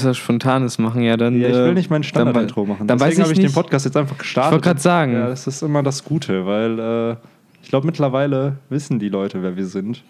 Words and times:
willst 0.00 0.10
was 0.10 0.16
Spontanes 0.18 0.78
machen, 0.78 1.02
ja 1.02 1.16
dann. 1.16 1.40
Ja, 1.40 1.48
ich 1.48 1.54
will 1.54 1.68
äh, 1.68 1.74
nicht 1.74 1.90
mein 1.90 2.02
Standard-Intro 2.02 2.64
machen. 2.64 2.86
Dann 2.86 2.98
Deswegen 2.98 3.22
habe 3.22 3.32
ich 3.32 3.38
den. 3.38 3.52
Podcast 3.52 3.84
jetzt 3.84 3.96
einfach 3.96 4.18
gestartet. 4.18 4.50
Ich 4.50 4.52
wollte 4.52 4.64
gerade 4.68 4.80
sagen. 4.80 5.12
Ja, 5.12 5.28
das 5.28 5.46
ist 5.46 5.62
immer 5.62 5.82
das 5.82 6.04
Gute, 6.04 6.46
weil 6.46 6.78
äh, 6.78 7.16
ich 7.62 7.68
glaube, 7.68 7.86
mittlerweile 7.86 8.56
wissen 8.68 8.98
die 8.98 9.08
Leute, 9.08 9.42
wer 9.42 9.56
wir 9.56 9.66
sind. 9.66 10.02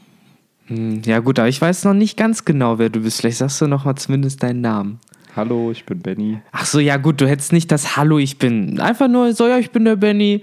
Hm, 0.66 1.02
Ja, 1.04 1.18
gut, 1.18 1.38
aber 1.38 1.48
ich 1.48 1.60
weiß 1.60 1.84
noch 1.84 1.94
nicht 1.94 2.16
ganz 2.16 2.44
genau, 2.44 2.78
wer 2.78 2.88
du 2.88 3.00
bist. 3.00 3.20
Vielleicht 3.20 3.38
sagst 3.38 3.60
du 3.60 3.66
noch 3.66 3.84
mal 3.84 3.96
zumindest 3.96 4.42
deinen 4.42 4.60
Namen. 4.60 4.98
Hallo, 5.36 5.70
ich 5.70 5.84
bin 5.84 6.00
Benny. 6.00 6.40
Ach 6.52 6.64
so, 6.64 6.80
ja, 6.80 6.96
gut, 6.96 7.20
du 7.20 7.28
hättest 7.28 7.52
nicht 7.52 7.70
das 7.70 7.96
Hallo, 7.96 8.18
ich 8.18 8.38
bin. 8.38 8.80
Einfach 8.80 9.08
nur 9.08 9.32
so, 9.32 9.46
ja, 9.46 9.58
ich 9.58 9.70
bin 9.70 9.84
der 9.84 9.96
Benny. 9.96 10.42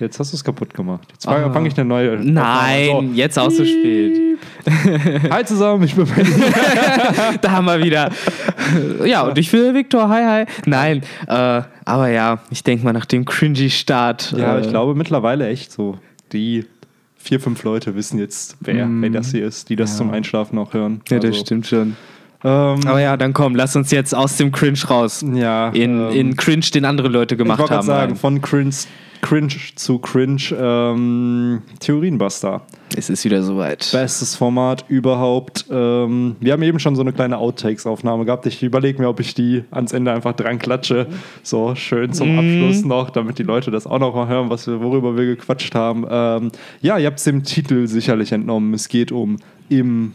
Jetzt 0.00 0.20
hast 0.20 0.32
du 0.32 0.36
es 0.36 0.44
kaputt 0.44 0.72
gemacht. 0.74 1.08
Jetzt 1.12 1.24
fange 1.24 1.46
Ah. 1.46 1.52
fang 1.52 1.66
ich 1.66 1.76
eine 1.78 1.88
neue. 1.88 2.16
Nein, 2.16 2.88
Aufnahme 2.90 3.08
an. 3.10 3.14
jetzt 3.16 3.38
auch 3.38 3.50
so 3.50 3.64
spät. 3.64 4.16
So. 4.16 5.30
Hi 5.30 5.44
zusammen, 5.44 5.82
ich 5.84 5.94
bin 5.94 6.06
da 7.40 7.50
haben 7.50 7.64
wir 7.66 7.82
wieder. 7.82 8.10
Ja, 9.04 9.22
und 9.22 9.36
ich 9.38 9.50
bin 9.50 9.74
Viktor. 9.74 10.08
Hi, 10.08 10.22
hi. 10.24 10.44
Nein, 10.66 11.02
äh, 11.26 11.62
aber 11.84 12.08
ja, 12.10 12.38
ich 12.50 12.62
denke 12.62 12.84
mal 12.84 12.92
nach 12.92 13.06
dem 13.06 13.24
cringy 13.24 13.70
Start. 13.70 14.32
ja, 14.36 14.56
äh, 14.58 14.60
ich 14.60 14.68
glaube 14.68 14.94
mittlerweile 14.94 15.48
echt 15.48 15.72
so. 15.72 15.98
Die 16.32 16.64
vier, 17.16 17.40
fünf 17.40 17.64
Leute 17.64 17.94
wissen 17.96 18.18
jetzt, 18.18 18.56
wer, 18.60 18.86
Mm. 18.86 19.02
wer 19.02 19.10
das 19.10 19.30
hier 19.32 19.46
ist, 19.46 19.68
die 19.70 19.76
das 19.76 19.96
zum 19.96 20.10
Einschlafen 20.10 20.58
auch 20.58 20.72
hören. 20.74 21.00
Ja, 21.08 21.18
das 21.18 21.30
Also, 21.30 21.40
stimmt 21.40 21.66
schon. 21.66 21.96
Ähm, 22.44 22.80
Aber 22.86 23.00
ja, 23.00 23.16
dann 23.16 23.32
komm, 23.32 23.54
lass 23.56 23.74
uns 23.74 23.90
jetzt 23.90 24.14
aus 24.14 24.36
dem 24.36 24.52
Cringe 24.52 24.78
raus. 24.88 25.24
ja, 25.34 25.68
In, 25.70 26.00
ähm, 26.00 26.10
in 26.10 26.36
Cringe, 26.36 26.64
den 26.72 26.84
andere 26.84 27.08
Leute 27.08 27.34
ich 27.34 27.38
gemacht 27.38 27.58
wollte 27.58 27.70
gerade 27.74 27.78
haben. 27.80 27.86
sagen, 27.86 28.12
rein. 28.12 28.16
von 28.16 28.40
Cringe, 28.40 28.74
Cringe 29.22 29.52
zu 29.74 29.98
Cringe, 29.98 30.40
ähm, 30.56 31.62
Theorienbuster. 31.80 32.62
Es 32.96 33.10
ist 33.10 33.24
wieder 33.24 33.42
soweit. 33.42 33.88
Bestes 33.92 34.36
Format 34.36 34.84
überhaupt. 34.88 35.66
Ähm, 35.70 36.36
wir 36.38 36.52
haben 36.52 36.62
eben 36.62 36.78
schon 36.78 36.94
so 36.94 37.02
eine 37.02 37.12
kleine 37.12 37.38
Outtakes-Aufnahme 37.38 38.24
gehabt. 38.24 38.46
Ich 38.46 38.62
überlege 38.62 39.02
mir, 39.02 39.08
ob 39.08 39.18
ich 39.18 39.34
die 39.34 39.64
ans 39.72 39.92
Ende 39.92 40.12
einfach 40.12 40.32
dran 40.34 40.60
klatsche. 40.60 41.08
So 41.42 41.74
schön 41.74 42.12
zum 42.12 42.32
Mhm. 42.32 42.38
Abschluss 42.38 42.84
noch, 42.84 43.10
damit 43.10 43.38
die 43.40 43.42
Leute 43.42 43.72
das 43.72 43.86
auch 43.88 43.98
noch 43.98 44.14
mal 44.14 44.28
hören, 44.28 44.48
was 44.48 44.66
wir, 44.68 44.80
worüber 44.80 45.16
wir 45.18 45.26
gequatscht 45.26 45.74
haben. 45.74 46.06
Ähm, 46.08 46.52
ja, 46.80 46.96
ihr 46.98 47.06
habt 47.08 47.18
es 47.18 47.24
dem 47.24 47.42
Titel 47.42 47.88
sicherlich 47.88 48.30
entnommen. 48.30 48.72
Es 48.74 48.88
geht 48.88 49.10
um 49.10 49.38
im, 49.68 50.12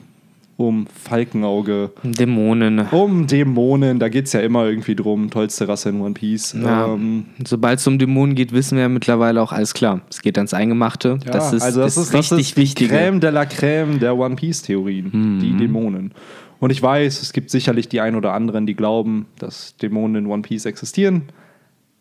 um 0.55 0.85
Falkenauge, 0.87 1.91
Dämonen. 2.03 2.87
um 2.91 3.25
Dämonen. 3.27 3.99
Da 3.99 4.09
geht 4.09 4.25
es 4.27 4.33
ja 4.33 4.41
immer 4.41 4.65
irgendwie 4.65 4.95
drum. 4.95 5.29
Tollste 5.29 5.67
Rasse 5.67 5.89
in 5.89 5.99
One 6.01 6.13
Piece. 6.13 6.53
Ja. 6.61 6.93
Ähm, 6.93 7.25
Sobald 7.45 7.79
es 7.79 7.87
um 7.87 7.97
Dämonen 7.97 8.35
geht, 8.35 8.51
wissen 8.53 8.75
wir 8.75 8.83
ja 8.83 8.89
mittlerweile 8.89 9.41
auch 9.41 9.51
alles 9.51 9.73
klar. 9.73 10.01
Es 10.09 10.21
geht 10.21 10.37
ans 10.37 10.53
Eingemachte. 10.53 11.17
Ja, 11.25 11.31
das 11.31 11.53
ist, 11.53 11.63
also 11.63 11.81
das, 11.81 11.97
ist, 11.97 12.13
das 12.13 12.31
richtig 12.31 12.39
ist 12.39 12.57
die 12.57 12.61
wichtig. 12.61 12.91
Crème 12.91 13.19
de 13.19 13.31
la 13.31 13.43
Crème 13.43 13.97
der 13.97 14.15
One 14.17 14.35
Piece 14.35 14.61
Theorien, 14.61 15.09
Mhm. 15.11 15.39
die 15.39 15.57
Dämonen. 15.57 16.13
Und 16.59 16.69
ich 16.71 16.81
weiß, 16.81 17.21
es 17.21 17.33
gibt 17.33 17.49
sicherlich 17.49 17.89
die 17.89 17.99
ein 17.99 18.15
oder 18.15 18.33
anderen, 18.33 18.65
die 18.65 18.75
glauben, 18.75 19.25
dass 19.39 19.75
Dämonen 19.77 20.23
in 20.25 20.31
One 20.31 20.43
Piece 20.43 20.65
existieren, 20.65 21.23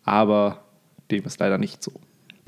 aber 0.03 0.59
dem 1.11 1.23
ist 1.25 1.39
leider 1.39 1.57
nicht 1.57 1.83
so. 1.83 1.91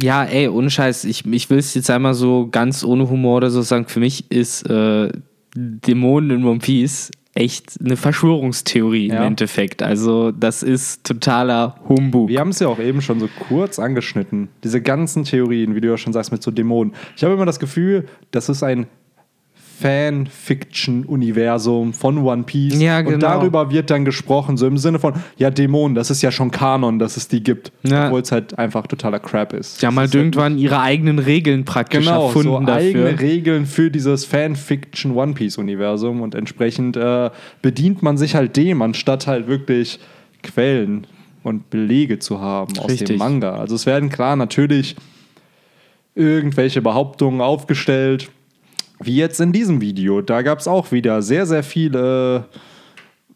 Ja, 0.01 0.23
ey, 0.23 0.47
ohne 0.49 0.69
Scheiß, 0.69 1.05
ich, 1.05 1.25
ich 1.25 1.49
will 1.49 1.57
es 1.57 1.73
jetzt 1.73 1.89
einmal 1.89 2.13
so 2.13 2.47
ganz 2.51 2.83
ohne 2.83 3.09
Humor 3.09 3.37
oder 3.37 3.49
so 3.49 3.61
sagen. 3.61 3.85
Für 3.87 3.99
mich 4.01 4.29
ist 4.31 4.69
äh, 4.69 5.09
Dämonen 5.55 6.31
in 6.39 6.45
One 6.45 6.59
Piece 6.59 7.11
echt 7.33 7.77
eine 7.83 7.97
Verschwörungstheorie 7.97 9.09
Ja. 9.09 9.17
im 9.17 9.23
Endeffekt. 9.23 9.83
Also, 9.83 10.31
das 10.31 10.63
ist 10.63 11.03
totaler 11.03 11.75
Humbug. 11.89 12.29
Wir 12.29 12.39
haben 12.39 12.49
es 12.49 12.59
ja 12.59 12.67
auch 12.69 12.79
eben 12.79 13.01
schon 13.01 13.19
so 13.19 13.27
kurz 13.49 13.77
angeschnitten. 13.77 14.47
Diese 14.63 14.81
ganzen 14.81 15.25
Theorien, 15.25 15.75
wie 15.75 15.81
du 15.81 15.89
ja 15.89 15.97
schon 15.97 16.13
sagst, 16.13 16.31
mit 16.31 16.41
so 16.41 16.51
Dämonen. 16.51 16.93
Ich 17.17 17.23
habe 17.23 17.33
immer 17.33 17.45
das 17.45 17.59
Gefühl, 17.59 18.05
das 18.31 18.47
ist 18.47 18.63
ein 18.63 18.87
Fan-Fiction-Universum 19.79 21.93
von 21.93 22.17
One 22.19 22.43
Piece. 22.43 22.81
Ja, 22.81 23.01
genau. 23.01 23.15
Und 23.15 23.23
darüber 23.23 23.71
wird 23.71 23.89
dann 23.89 24.05
gesprochen, 24.05 24.57
so 24.57 24.67
im 24.67 24.77
Sinne 24.77 24.99
von, 24.99 25.13
ja, 25.37 25.49
Dämonen, 25.49 25.95
das 25.95 26.09
ist 26.09 26.21
ja 26.21 26.31
schon 26.31 26.51
Kanon, 26.51 26.99
dass 26.99 27.17
es 27.17 27.27
die 27.27 27.43
gibt. 27.43 27.71
Ja. 27.83 28.05
Obwohl 28.05 28.21
es 28.21 28.31
halt 28.31 28.57
einfach 28.57 28.87
totaler 28.87 29.19
Crap 29.19 29.53
ist. 29.53 29.79
Sie 29.79 29.85
haben 29.85 29.97
halt 29.97 30.09
ist 30.09 30.15
irgendwann 30.15 30.57
ihre 30.57 30.79
eigenen 30.79 31.19
Regeln 31.19 31.65
praktisch 31.65 32.05
Genau, 32.05 32.27
erfunden 32.27 32.49
so 32.49 32.59
dafür. 32.61 33.07
eigene 33.07 33.19
Regeln 33.19 33.65
für 33.65 33.91
dieses 33.91 34.25
Fanfiction 34.25 35.15
One 35.15 35.33
Piece 35.33 35.57
Universum 35.57 36.21
und 36.21 36.35
entsprechend 36.35 36.97
äh, 36.97 37.29
bedient 37.61 38.01
man 38.01 38.17
sich 38.17 38.35
halt 38.35 38.55
dem, 38.57 38.81
anstatt 38.81 39.27
halt 39.27 39.47
wirklich 39.47 39.99
Quellen 40.43 41.07
und 41.43 41.69
Belege 41.69 42.19
zu 42.19 42.39
haben 42.39 42.77
aus 42.79 42.89
Richtig. 42.89 43.09
dem 43.09 43.17
Manga. 43.17 43.55
Also 43.55 43.75
es 43.75 43.85
werden 43.85 44.09
klar 44.09 44.35
natürlich 44.35 44.95
irgendwelche 46.15 46.81
Behauptungen 46.81 47.41
aufgestellt, 47.41 48.29
wie 48.99 49.15
jetzt 49.15 49.39
in 49.39 49.51
diesem 49.51 49.81
Video. 49.81 50.21
Da 50.21 50.41
gab 50.41 50.59
es 50.59 50.67
auch 50.67 50.91
wieder 50.91 51.21
sehr, 51.21 51.45
sehr 51.45 51.63
viele 51.63 52.45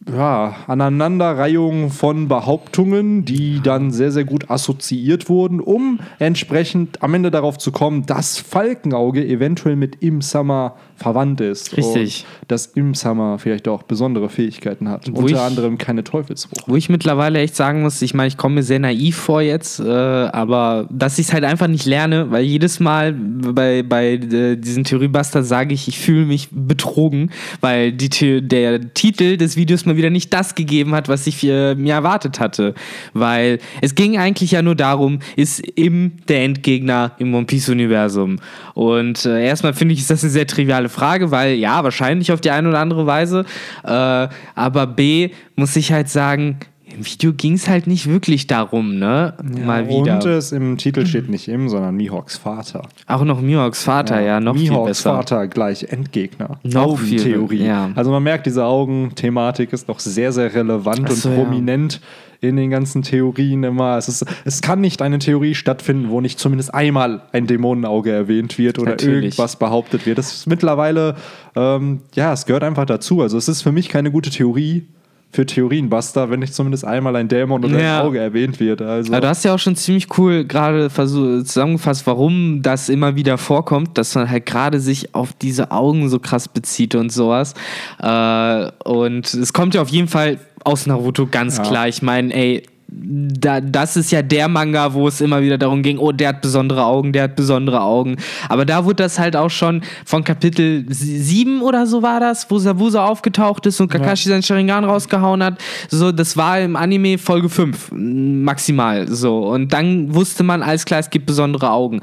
ja, 0.07 0.55
Aneinanderreihungen 0.67 1.89
von 1.89 2.27
Behauptungen, 2.27 3.25
die 3.25 3.59
dann 3.61 3.91
sehr, 3.91 4.11
sehr 4.11 4.23
gut 4.23 4.49
assoziiert 4.49 5.29
wurden, 5.29 5.59
um 5.59 5.99
entsprechend 6.19 7.03
am 7.03 7.13
Ende 7.13 7.31
darauf 7.31 7.57
zu 7.57 7.71
kommen, 7.71 8.05
dass 8.05 8.37
Falkenauge 8.37 9.25
eventuell 9.25 9.75
mit 9.75 9.97
Im-Summer 10.01 10.75
verwandt 10.95 11.41
ist. 11.41 11.75
Richtig. 11.77 12.25
Und 12.41 12.51
dass 12.51 12.65
Im-Summer 12.67 13.39
vielleicht 13.39 13.67
auch 13.67 13.83
besondere 13.83 14.29
Fähigkeiten 14.29 14.89
hat. 14.89 15.07
Wo 15.11 15.19
Unter 15.21 15.31
ich- 15.35 15.39
anderem 15.39 15.77
keine 15.77 16.03
Teufelsfrucht. 16.03 16.63
Wo 16.67 16.75
ich 16.75 16.89
mittlerweile 16.89 17.39
echt 17.39 17.55
sagen 17.55 17.81
muss, 17.81 18.01
ich 18.01 18.13
meine, 18.13 18.27
ich 18.27 18.37
komme 18.37 18.55
mir 18.55 18.63
sehr 18.63 18.79
naiv 18.79 19.16
vor 19.17 19.41
jetzt, 19.41 19.79
äh, 19.79 19.83
aber 19.91 20.87
dass 20.91 21.19
ich 21.19 21.27
es 21.27 21.33
halt 21.33 21.43
einfach 21.43 21.67
nicht 21.67 21.85
lerne, 21.85 22.31
weil 22.31 22.43
jedes 22.43 22.79
Mal 22.79 23.13
bei, 23.13 23.83
bei 23.83 24.13
äh, 24.13 24.55
diesen 24.55 24.85
Theoriebuster 24.85 25.43
sage 25.43 25.73
ich, 25.73 25.87
ich 25.87 25.99
fühle 25.99 26.25
mich 26.25 26.49
betrogen, 26.51 27.31
weil 27.61 27.91
die, 27.91 28.41
der 28.41 28.93
Titel 28.93 29.37
des 29.37 29.55
Videos 29.55 29.85
mal 29.85 29.97
wieder 29.99 30.09
nicht 30.09 30.33
das 30.33 30.55
gegeben 30.55 30.95
hat, 30.95 31.07
was 31.07 31.27
ich 31.27 31.43
äh, 31.43 31.75
mir 31.75 31.93
erwartet 31.93 32.39
hatte. 32.39 32.73
Weil 33.13 33.59
es 33.81 33.93
ging 33.93 34.17
eigentlich 34.17 34.51
ja 34.51 34.63
nur 34.63 34.75
darum, 34.75 35.19
ist 35.35 35.59
im 35.59 36.13
der 36.27 36.43
Endgegner 36.43 37.11
im 37.19 37.35
One 37.35 37.45
Piece 37.45 37.69
Universum. 37.69 38.39
Und 38.73 39.25
äh, 39.25 39.45
erstmal 39.45 39.73
finde 39.73 39.93
ich, 39.93 39.99
ist 39.99 40.09
das 40.09 40.23
eine 40.23 40.31
sehr 40.31 40.47
triviale 40.47 40.89
Frage, 40.89 41.29
weil 41.29 41.53
ja, 41.53 41.83
wahrscheinlich 41.83 42.31
auf 42.31 42.41
die 42.41 42.49
eine 42.49 42.69
oder 42.69 42.79
andere 42.79 43.05
Weise. 43.05 43.45
Äh, 43.83 44.27
aber 44.55 44.87
B, 44.87 45.29
muss 45.55 45.75
ich 45.75 45.91
halt 45.91 46.09
sagen, 46.09 46.57
im 46.94 47.05
Video 47.05 47.33
ging 47.33 47.53
es 47.53 47.67
halt 47.67 47.88
nicht 47.88 48.07
wirklich 48.07 48.47
darum, 48.47 48.97
ne? 48.97 49.33
Mal 49.66 49.88
wieder. 49.88 50.16
Und 50.16 50.25
es 50.25 50.51
im 50.51 50.77
Titel 50.77 51.05
steht 51.05 51.29
nicht 51.29 51.47
Im, 51.47 51.69
sondern 51.69 51.95
Mihawks 51.95 52.38
Vater. 52.38 52.88
Auch 53.07 53.23
noch 53.23 53.41
Mihawks 53.41 53.83
Vater, 53.83 54.19
ja, 54.22 54.39
noch 54.39 54.55
viel 54.55 54.69
Mihawks 54.69 54.88
besser. 54.89 55.16
Vater 55.16 55.47
gleich 55.47 55.83
Endgegner. 55.83 56.59
Noch 56.63 56.97
viel- 56.99 57.19
Augentheorie. 57.19 57.66
ja. 57.66 57.91
Also 57.95 58.11
man 58.11 58.23
merkt, 58.23 58.45
diese 58.45 58.66
Augenthematik 58.66 59.73
ist 59.73 59.88
noch 59.88 59.99
sehr, 59.99 60.31
sehr 60.31 60.53
relevant 60.53 61.09
so, 61.11 61.29
und 61.29 61.35
ja. 61.38 61.44
prominent 61.44 62.01
in 62.41 62.55
den 62.55 62.69
ganzen 62.69 63.01
Theorien 63.01 63.63
immer. 63.63 63.97
Es, 63.97 64.07
ist, 64.07 64.25
es 64.45 64.61
kann 64.61 64.79
nicht 64.79 65.01
eine 65.01 65.19
Theorie 65.19 65.55
stattfinden, 65.55 66.09
wo 66.09 66.22
nicht 66.22 66.39
zumindest 66.39 66.73
einmal 66.73 67.22
ein 67.33 67.47
Dämonenauge 67.47 68.11
erwähnt 68.11 68.57
wird 68.57 68.79
oder 68.79 68.91
Natürlich. 68.91 69.25
irgendwas 69.35 69.57
behauptet 69.57 70.05
wird. 70.05 70.17
Das 70.17 70.33
ist 70.33 70.47
mittlerweile, 70.47 71.16
ähm, 71.55 72.01
ja, 72.16 72.31
es 72.31 72.45
gehört 72.45 72.63
einfach 72.63 72.85
dazu. 72.85 73.22
Also 73.22 73.38
es 73.38 73.49
ist 73.49 73.61
für 73.61 73.73
mich 73.73 73.89
keine 73.89 74.09
gute 74.11 74.29
Theorie 74.29 74.88
für 75.31 75.45
Theorienbuster, 75.45 76.31
wenn 76.31 76.40
nicht 76.40 76.56
zumindest 76.56 76.85
einmal 76.85 77.16
ein 77.16 77.28
Dämon 77.28 77.63
oder 77.63 77.79
Ja. 77.79 78.00
ein 78.01 78.07
Auge 78.07 78.17
erwähnt 78.19 78.59
wird. 78.59 78.81
Also, 78.81 79.12
Aber 79.13 79.22
du 79.22 79.28
hast 79.29 79.45
ja 79.45 79.53
auch 79.53 79.59
schon 79.59 79.75
ziemlich 79.75 80.17
cool 80.17 80.44
gerade 80.44 80.90
zusammengefasst, 80.90 82.07
warum 82.07 82.62
das 82.63 82.90
immer 82.90 83.16
wieder 83.16 83.38
vorkommt, 83.38 83.97
dass 84.00 84.16
man 84.16 84.29
halt 84.29 84.45
gerade 84.47 84.79
sich 84.79 85.13
auf 85.13 85.34
diese 85.34 85.69
Augen 85.72 86.09
so 86.09 86.19
krass 86.19 86.47
bezieht 86.47 86.95
und 86.95 87.12
sowas. 87.12 87.53
Äh, 88.01 88.72
und 88.84 89.31
es 89.34 89.53
kommt 89.53 89.75
ja 89.75 89.81
auf 89.84 89.90
jeden 89.90 90.07
Fall 90.07 90.40
aus 90.63 90.88
Naruto 90.88 91.28
ganz 91.28 91.57
Ja. 91.57 91.63
klar. 91.63 91.88
Ich 91.88 92.01
meine, 92.01 92.34
ey, 92.34 92.63
da, 92.91 93.61
das 93.61 93.97
ist 93.97 94.11
ja 94.11 94.22
der 94.22 94.47
Manga, 94.47 94.94
wo 94.94 95.07
es 95.07 95.22
immer 95.22 95.41
wieder 95.41 95.57
darum 95.57 95.83
ging, 95.83 95.97
oh, 95.97 96.11
der 96.11 96.29
hat 96.29 96.41
besondere 96.41 96.83
Augen, 96.83 97.13
der 97.13 97.23
hat 97.23 97.35
besondere 97.35 97.81
Augen. 97.81 98.17
Aber 98.47 98.66
da 98.66 98.85
wurde 98.85 99.03
das 99.03 99.19
halt 99.19 99.35
auch 99.35 99.50
schon 99.50 99.81
von 100.05 100.23
Kapitel 100.23 100.85
7 100.89 101.61
oder 101.61 101.85
so 101.85 102.01
war 102.01 102.19
das, 102.19 102.49
wo 102.49 102.57
Sabusa 102.57 103.05
aufgetaucht 103.05 103.66
ist 103.66 103.79
und 103.79 103.89
Kakashi 103.89 104.29
seinen 104.29 104.44
Sharingan 104.44 104.83
rausgehauen 104.83 105.44
hat. 105.44 105.61
So, 105.89 106.11
das 106.11 106.35
war 106.38 106.59
im 106.59 106.75
Anime 106.75 107.17
Folge 107.17 107.49
5 107.49 107.91
mm, 107.91 108.43
maximal 108.43 109.08
so. 109.08 109.40
Und 109.47 109.73
dann 109.73 110.14
wusste 110.14 110.43
man, 110.43 110.64
alles 110.64 110.85
klar, 110.85 110.99
es 110.99 111.09
gibt 111.09 111.25
besondere 111.25 111.72
Augen. 111.72 112.02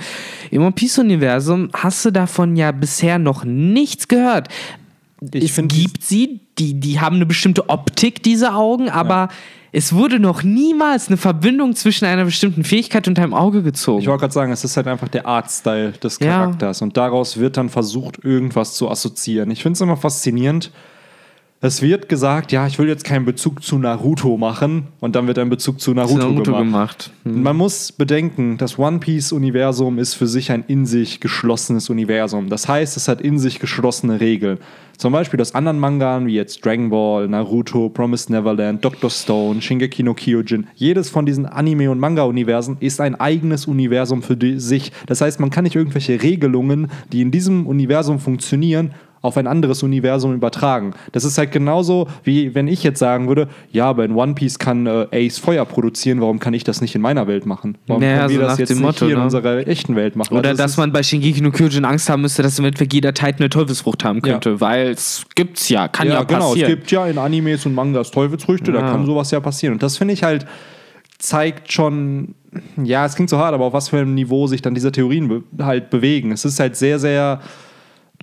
Im 0.51 0.63
One 0.63 0.73
Piece 0.73 0.99
Universum 0.99 1.71
hast 1.73 2.05
du 2.05 2.11
davon 2.11 2.57
ja 2.57 2.73
bisher 2.73 3.19
noch 3.19 3.45
nichts 3.45 4.09
gehört. 4.09 4.49
Ich 5.33 5.57
es 5.57 5.69
gibt 5.69 6.05
sie, 6.05 6.41
die, 6.59 6.79
die 6.79 7.01
haben 7.01 7.17
eine 7.17 7.27
bestimmte 7.27 7.69
Optik, 7.71 8.23
diese 8.23 8.55
Augen, 8.55 8.91
aber 8.91 9.29
es 9.73 9.93
wurde 9.93 10.19
noch 10.19 10.43
niemals 10.43 11.09
eine 11.09 11.17
Verbindung 11.17 11.75
zwischen 11.75 12.05
einer 12.05 12.25
bestimmten 12.25 12.65
Fähigkeit 12.65 13.09
und 13.09 13.19
einem 13.19 13.35
Auge 13.35 13.63
gezogen. 13.63 14.01
Ich 14.01 14.07
wollte 14.07 14.21
gerade 14.21 14.33
sagen, 14.33 14.53
es 14.53 14.65
ist 14.65 14.77
halt 14.77 14.87
einfach 14.87 15.09
der 15.09 15.27
Artstyle 15.27 15.93
des 15.93 16.19
Ja. 16.19 16.27
Charakters 16.27 16.83
und 16.83 16.97
daraus 16.97 17.39
wird 17.39 17.57
dann 17.57 17.69
versucht, 17.69 18.25
irgendwas 18.25 18.75
zu 18.75 18.91
assoziieren. 18.91 19.51
Ich 19.51 19.63
finde 19.63 19.75
es 19.75 19.81
immer 19.81 19.97
faszinierend. 19.97 20.71
Es 21.67 21.83
wird 21.83 22.09
gesagt, 22.09 22.53
ja, 22.53 22.65
ich 22.69 22.79
will 22.79 22.87
jetzt 22.87 23.03
keinen 23.03 23.25
Bezug 23.25 23.61
zu 23.65 23.77
Naruto 23.77 24.37
machen 24.37 24.87
und 25.01 25.17
dann 25.17 25.27
wird 25.27 25.37
ein 25.41 25.49
Bezug 25.49 25.81
zu 25.81 25.95
Naruto, 25.95 26.19
Naruto 26.19 26.53
gemacht. 26.53 26.63
gemacht. 26.63 27.11
Hm. 27.25 27.35
Und 27.35 27.43
Man 27.43 27.57
muss 27.57 27.91
bedenken, 27.91 28.57
das 28.57 28.79
One 28.79 29.01
Piece-Universum 29.01 29.99
ist 29.99 30.15
für 30.15 30.29
sich 30.29 30.53
ein 30.53 30.63
in 30.69 30.87
sich 30.87 31.19
geschlossenes 31.19 31.91
Universum. 31.91 32.49
Das 32.51 32.69
heißt, 32.69 32.97
es 32.97 33.09
hat 33.09 33.21
in 33.21 33.41
sich 33.41 33.59
geschlossene 33.59 34.21
Regeln. 34.21 34.59
zum 34.97 35.13
Beispiel 35.13 35.41
aus 35.41 35.57
anderen 35.57 35.81
Mangan, 35.81 36.29
wie 36.29 36.35
jetzt 36.35 36.65
Dragon 36.65 36.89
Ball, 36.89 37.27
Naruto, 37.27 37.89
Promised 37.89 38.31
Neverland, 38.31 38.85
Doctor 38.85 39.11
Stone, 39.11 39.61
Shingeki 39.61 40.05
no 40.05 40.15
Kyojin. 40.15 40.69
Jedes 40.77 41.11
von 41.11 41.27
diesen 41.27 41.47
Anime- 41.47 41.91
und 41.91 41.99
Manga-Universen 41.99 42.77
ist 42.79 43.01
ein 43.01 43.17
eigenes 43.17 43.67
Universum 43.67 44.23
für 44.23 44.39
sich. 44.61 44.93
Das 45.07 45.21
heißt, 45.21 45.41
man 45.41 45.51
kann 45.51 45.65
nicht 45.65 45.75
irgendwelche 45.75 46.23
Regelungen, 46.23 46.93
die 47.13 47.23
in 47.23 47.33
diesem 47.33 47.67
Universum 47.67 48.21
funktionieren, 48.21 48.93
auf 49.27 49.37
ein 49.37 49.47
anderes 49.47 49.83
Universum 49.83 50.35
übertragen. 50.35 50.95
Das 51.13 51.25
ist 51.25 51.37
halt 51.39 51.53
genauso, 51.53 52.09
wie 52.25 52.55
wenn 52.55 52.69
ich 52.69 52.83
jetzt 52.83 52.99
sagen 52.99 53.29
würde, 53.29 53.49
ja, 53.73 53.87
aber 53.87 54.05
in 54.05 54.13
One 54.15 54.35
Piece 54.35 54.59
kann 54.59 54.87
äh, 54.87 55.07
Ace 55.13 55.39
Feuer 55.39 55.65
produzieren, 55.65 56.21
warum 56.21 56.39
kann 56.39 56.55
ich 56.55 56.65
das 56.65 56.81
nicht 56.81 56.95
in 56.95 57.03
meiner 57.03 57.27
Welt 57.27 57.47
machen? 57.47 57.77
Warum 57.87 58.03
Naja, 58.03 58.19
können 58.19 58.31
wir 58.31 58.37
so 58.41 58.43
das 58.47 58.59
jetzt 58.59 58.71
nicht 58.71 58.81
Motto, 58.81 59.07
hier 59.07 59.15
in 59.15 59.19
ne? 59.19 59.25
unserer 59.25 59.67
echten 59.67 59.97
Welt 59.97 60.17
machen? 60.17 60.33
Oder 60.37 60.49
Also 60.51 60.63
es 60.63 60.71
dass 60.73 60.77
man 60.79 60.93
bei 60.93 61.03
Shingeki 61.03 61.41
no 61.43 61.51
Kyojin 61.51 61.85
Angst 61.85 62.09
haben 62.09 62.23
müsste, 62.23 62.43
dass 62.43 62.59
im 62.59 62.65
Endeffekt 62.65 62.95
jeder 62.95 63.13
Titan 63.15 63.37
eine 63.41 63.51
Teufelsfrucht 63.51 64.05
haben 64.05 64.23
könnte, 64.23 64.61
weil 64.61 64.89
es 64.91 65.25
gibt's 65.35 65.69
ja, 65.69 65.89
kann 65.89 66.09
ja, 66.09 66.15
ja, 66.15 66.23
genau. 66.23 66.41
Es 66.47 66.49
passieren. 66.51 66.71
gibt 66.71 66.91
ja 66.91 67.07
in 67.07 67.19
Animes 67.19 67.67
und 67.67 67.75
Mangas 67.75 68.11
Teufelsfrüchte, 68.11 68.73
da 68.73 68.81
Ja. 68.81 68.91
kann 68.91 69.07
sowas 69.07 69.31
ja 69.31 69.41
passieren. 69.41 69.75
Und 69.75 69.83
das 69.83 69.97
finde 69.99 70.15
ich 70.15 70.23
halt, 70.23 70.47
zeigt 71.19 71.73
schon, 71.73 72.35
ja, 72.83 73.07
es 73.07 73.15
klingt 73.15 73.31
so 73.31 73.39
hart, 73.39 73.55
aber 73.55 73.65
auf 73.67 73.73
was 73.73 73.89
für 73.89 73.99
einem 73.99 74.15
Niveau 74.15 74.47
sich 74.47 74.63
dann 74.63 74.75
diese 74.75 74.93
Theorien 74.93 75.29
be 75.29 75.65
halt 75.65 75.91
bewegen. 75.91 76.31
Es 76.33 76.45
ist 76.45 76.61
halt 76.61 76.77
sehr, 76.77 76.99
sehr, 76.99 77.41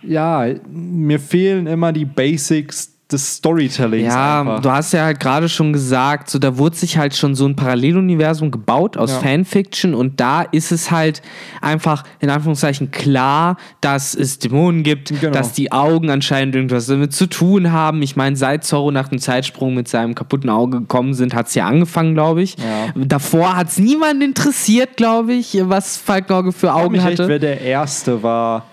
ja, 0.07 0.45
mir 0.71 1.19
fehlen 1.19 1.67
immer 1.67 1.91
die 1.91 2.05
Basics 2.05 2.89
des 3.11 3.35
Storytellings. 3.35 4.11
Ja, 4.11 4.39
einfach. 4.41 4.61
du 4.61 4.71
hast 4.71 4.91
ja 4.94 5.03
halt 5.03 5.19
gerade 5.19 5.47
schon 5.47 5.71
gesagt, 5.71 6.31
so 6.31 6.39
da 6.39 6.57
wurde 6.57 6.75
sich 6.75 6.97
halt 6.97 7.13
schon 7.15 7.35
so 7.35 7.45
ein 7.45 7.55
Paralleluniversum 7.55 8.50
gebaut 8.50 8.97
aus 8.97 9.11
Ja. 9.11 9.19
Fanfiction 9.19 9.94
und 9.94 10.19
da 10.19 10.41
ist 10.41 10.71
es 10.71 10.89
halt 10.89 11.21
einfach 11.61 12.05
in 12.21 12.31
Anführungszeichen 12.31 12.89
klar, 12.89 13.57
dass 13.81 14.15
es 14.15 14.39
Dämonen 14.39 14.81
gibt, 14.81 15.09
Genau. 15.19 15.31
dass 15.33 15.51
die 15.51 15.71
Augen 15.71 16.09
anscheinend 16.09 16.55
irgendwas 16.55 16.88
damit 16.88 17.13
zu 17.13 17.27
tun 17.27 17.71
haben. 17.71 18.01
Ich 18.01 18.15
meine, 18.15 18.35
seit 18.35 18.63
Zorro 18.63 18.89
nach 18.89 19.09
dem 19.09 19.19
Zeitsprung 19.19 19.75
mit 19.75 19.88
seinem 19.88 20.15
kaputten 20.15 20.50
Auge 20.50 20.79
gekommen 20.79 21.13
sind, 21.13 21.35
hat 21.35 21.47
es 21.50 21.55
ja 21.55 21.67
angefangen, 21.67 22.15
glaube 22.15 22.41
ich. 22.41 22.55
Ja. 22.57 22.94
Davor 22.95 23.55
hat 23.55 23.67
es 23.67 23.77
niemanden 23.77 24.23
interessiert, 24.23 24.97
glaube 24.97 25.33
ich, 25.33 25.55
was 25.63 25.97
Falkenauge 25.97 26.51
für 26.51 26.67
Ich 26.67 26.73
Augen 26.73 26.95
echt, 26.95 27.05
hatte. 27.05 27.27
wer 27.27 27.38
der 27.39 27.61
Erste 27.61 28.23
war, 28.23 28.65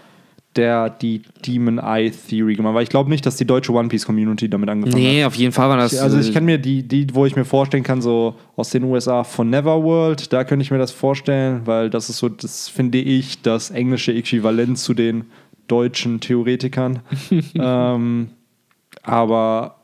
der 0.56 0.90
die 0.90 1.22
Demon 1.46 1.78
Eye 1.78 2.10
Theory 2.10 2.56
gemacht 2.56 2.70
hat. 2.70 2.76
Weil 2.76 2.82
ich 2.82 2.88
glaube 2.88 3.08
nicht, 3.08 3.24
dass 3.24 3.36
die 3.36 3.44
deutsche 3.44 3.72
One 3.72 3.88
Piece 3.88 4.04
Community 4.04 4.48
damit 4.48 4.68
angefangen 4.68 5.04
hat. 5.04 5.12
Nee, 5.12 5.24
auf 5.24 5.34
jeden 5.36 5.52
Fall 5.52 5.68
war 5.68 5.76
das. 5.76 5.96
Also 5.96 6.18
ich 6.18 6.30
äh, 6.30 6.32
kann 6.32 6.44
mir 6.44 6.58
die, 6.58 6.82
die, 6.82 7.06
wo 7.14 7.24
ich 7.24 7.36
mir 7.36 7.44
vorstellen 7.44 7.84
kann, 7.84 8.02
so 8.02 8.34
aus 8.56 8.70
den 8.70 8.84
USA 8.84 9.22
von 9.22 9.48
Neverworld, 9.48 10.32
da 10.32 10.42
könnte 10.44 10.64
ich 10.64 10.70
mir 10.70 10.78
das 10.78 10.90
vorstellen, 10.90 11.62
weil 11.66 11.88
das 11.88 12.10
ist 12.10 12.18
so, 12.18 12.28
das 12.28 12.68
finde 12.68 12.98
ich, 12.98 13.42
das 13.42 13.70
englische 13.70 14.12
Äquivalent 14.12 14.78
zu 14.78 14.92
den 14.92 15.26
deutschen 15.68 16.20
Theoretikern. 16.20 17.00
ähm, 17.54 18.30
aber 19.02 19.76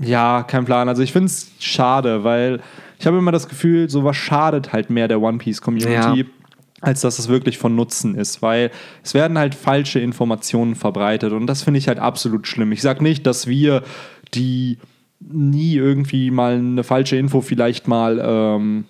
ja, 0.00 0.44
kein 0.44 0.64
Plan. 0.64 0.88
Also 0.88 1.02
ich 1.02 1.12
finde 1.12 1.26
es 1.26 1.50
schade, 1.58 2.22
weil 2.22 2.60
ich 3.00 3.06
habe 3.06 3.18
immer 3.18 3.32
das 3.32 3.48
Gefühl, 3.48 3.90
sowas 3.90 4.16
schadet 4.16 4.72
halt 4.72 4.90
mehr 4.90 5.08
der 5.08 5.20
One 5.20 5.38
Piece 5.38 5.60
Community. 5.60 6.20
Ja. 6.20 6.24
Als 6.82 7.00
dass 7.00 7.18
es 7.18 7.28
wirklich 7.28 7.58
von 7.58 7.74
Nutzen 7.74 8.16
ist, 8.16 8.42
weil 8.42 8.70
es 9.02 9.14
werden 9.14 9.38
halt 9.38 9.54
falsche 9.54 10.00
Informationen 10.00 10.74
verbreitet 10.74 11.32
und 11.32 11.46
das 11.46 11.62
finde 11.62 11.78
ich 11.78 11.88
halt 11.88 12.00
absolut 12.00 12.46
schlimm. 12.46 12.72
Ich 12.72 12.82
sage 12.82 13.02
nicht, 13.02 13.24
dass 13.24 13.46
wir 13.46 13.82
die 14.34 14.78
nie 15.20 15.76
irgendwie 15.76 16.30
mal 16.30 16.56
eine 16.56 16.82
falsche 16.82 17.16
Info 17.16 17.40
vielleicht 17.40 17.86
mal 17.86 18.20
ähm, 18.20 18.84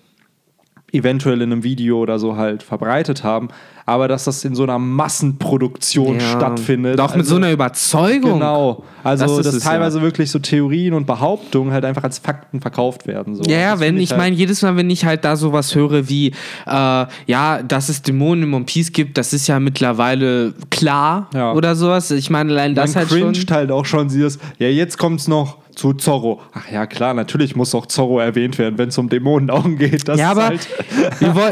eventuell 0.91 1.41
in 1.41 1.51
einem 1.51 1.63
Video 1.63 1.99
oder 1.99 2.19
so 2.19 2.35
halt 2.35 2.63
verbreitet 2.63 3.23
haben, 3.23 3.49
aber 3.85 4.07
dass 4.07 4.23
das 4.25 4.43
in 4.45 4.55
so 4.55 4.63
einer 4.63 4.79
Massenproduktion 4.79 6.15
ja, 6.19 6.21
stattfindet. 6.21 6.99
Doch 6.99 7.09
mit 7.15 7.19
also- 7.21 7.31
so 7.31 7.35
einer 7.37 7.51
Überzeugung. 7.51 8.33
Genau. 8.33 8.83
Also, 9.03 9.41
Das 9.41 9.51
dass 9.53 9.63
teilweise 9.63 10.01
wirklich 10.01 10.31
so 10.31 10.39
Theorien 10.39 10.93
und 10.93 11.05
Behauptungen 11.05 11.73
halt 11.73 11.83
einfach 11.83 12.03
als 12.03 12.19
Fakten 12.19 12.61
verkauft 12.61 13.05
werden. 13.05 13.35
So. 13.35 13.43
Ja, 13.43 13.57
ja, 13.57 13.71
Das 13.71 13.79
wenn 13.81 13.95
find 13.95 14.03
ich 14.03 14.11
halt- 14.11 14.21
meine, 14.21 14.35
jedes 14.35 14.61
Mal, 14.61 14.77
wenn 14.77 14.89
ich 14.89 15.03
halt 15.05 15.25
da 15.25 15.35
sowas 15.35 15.75
höre 15.75 16.07
wie, 16.07 16.27
äh, 16.65 17.05
ja, 17.27 17.61
dass 17.67 17.89
es 17.89 18.01
Dämonen 18.01 18.43
im 18.45 18.53
One 18.53 18.65
Piece 18.65 18.93
gibt, 18.93 19.17
das 19.17 19.33
ist 19.33 19.47
ja 19.47 19.59
mittlerweile 19.59 20.53
klar 20.69 21.29
Ja. 21.33 21.51
oder 21.53 21.75
sowas. 21.75 22.11
Ich 22.11 22.29
meine, 22.29 22.51
allein 22.51 22.75
das 22.75 22.91
man 22.95 23.01
halt 23.03 23.09
schon. 23.09 23.31
cringed 23.33 23.51
halt 23.51 23.71
auch 23.71 23.85
schon 23.85 24.07
dieses, 24.07 24.39
ja, 24.59 24.67
jetzt 24.69 24.97
kommt's 24.97 25.27
noch 25.27 25.57
zu 25.75 25.91
Zorro. 25.93 26.39
Ach 26.53 26.71
ja, 26.71 26.85
klar, 26.85 27.15
natürlich 27.15 27.55
muss 27.55 27.73
auch 27.73 27.87
Zorro 27.87 28.19
erwähnt 28.19 28.59
werden, 28.59 28.77
wenn 28.77 28.89
es 28.89 28.97
um 28.99 29.09
Dämonenaugen 29.09 29.75
geht. 29.79 30.07
Das 30.07 30.19
Ja, 30.19 30.29
aber 30.29 30.45
halt, 30.49 30.67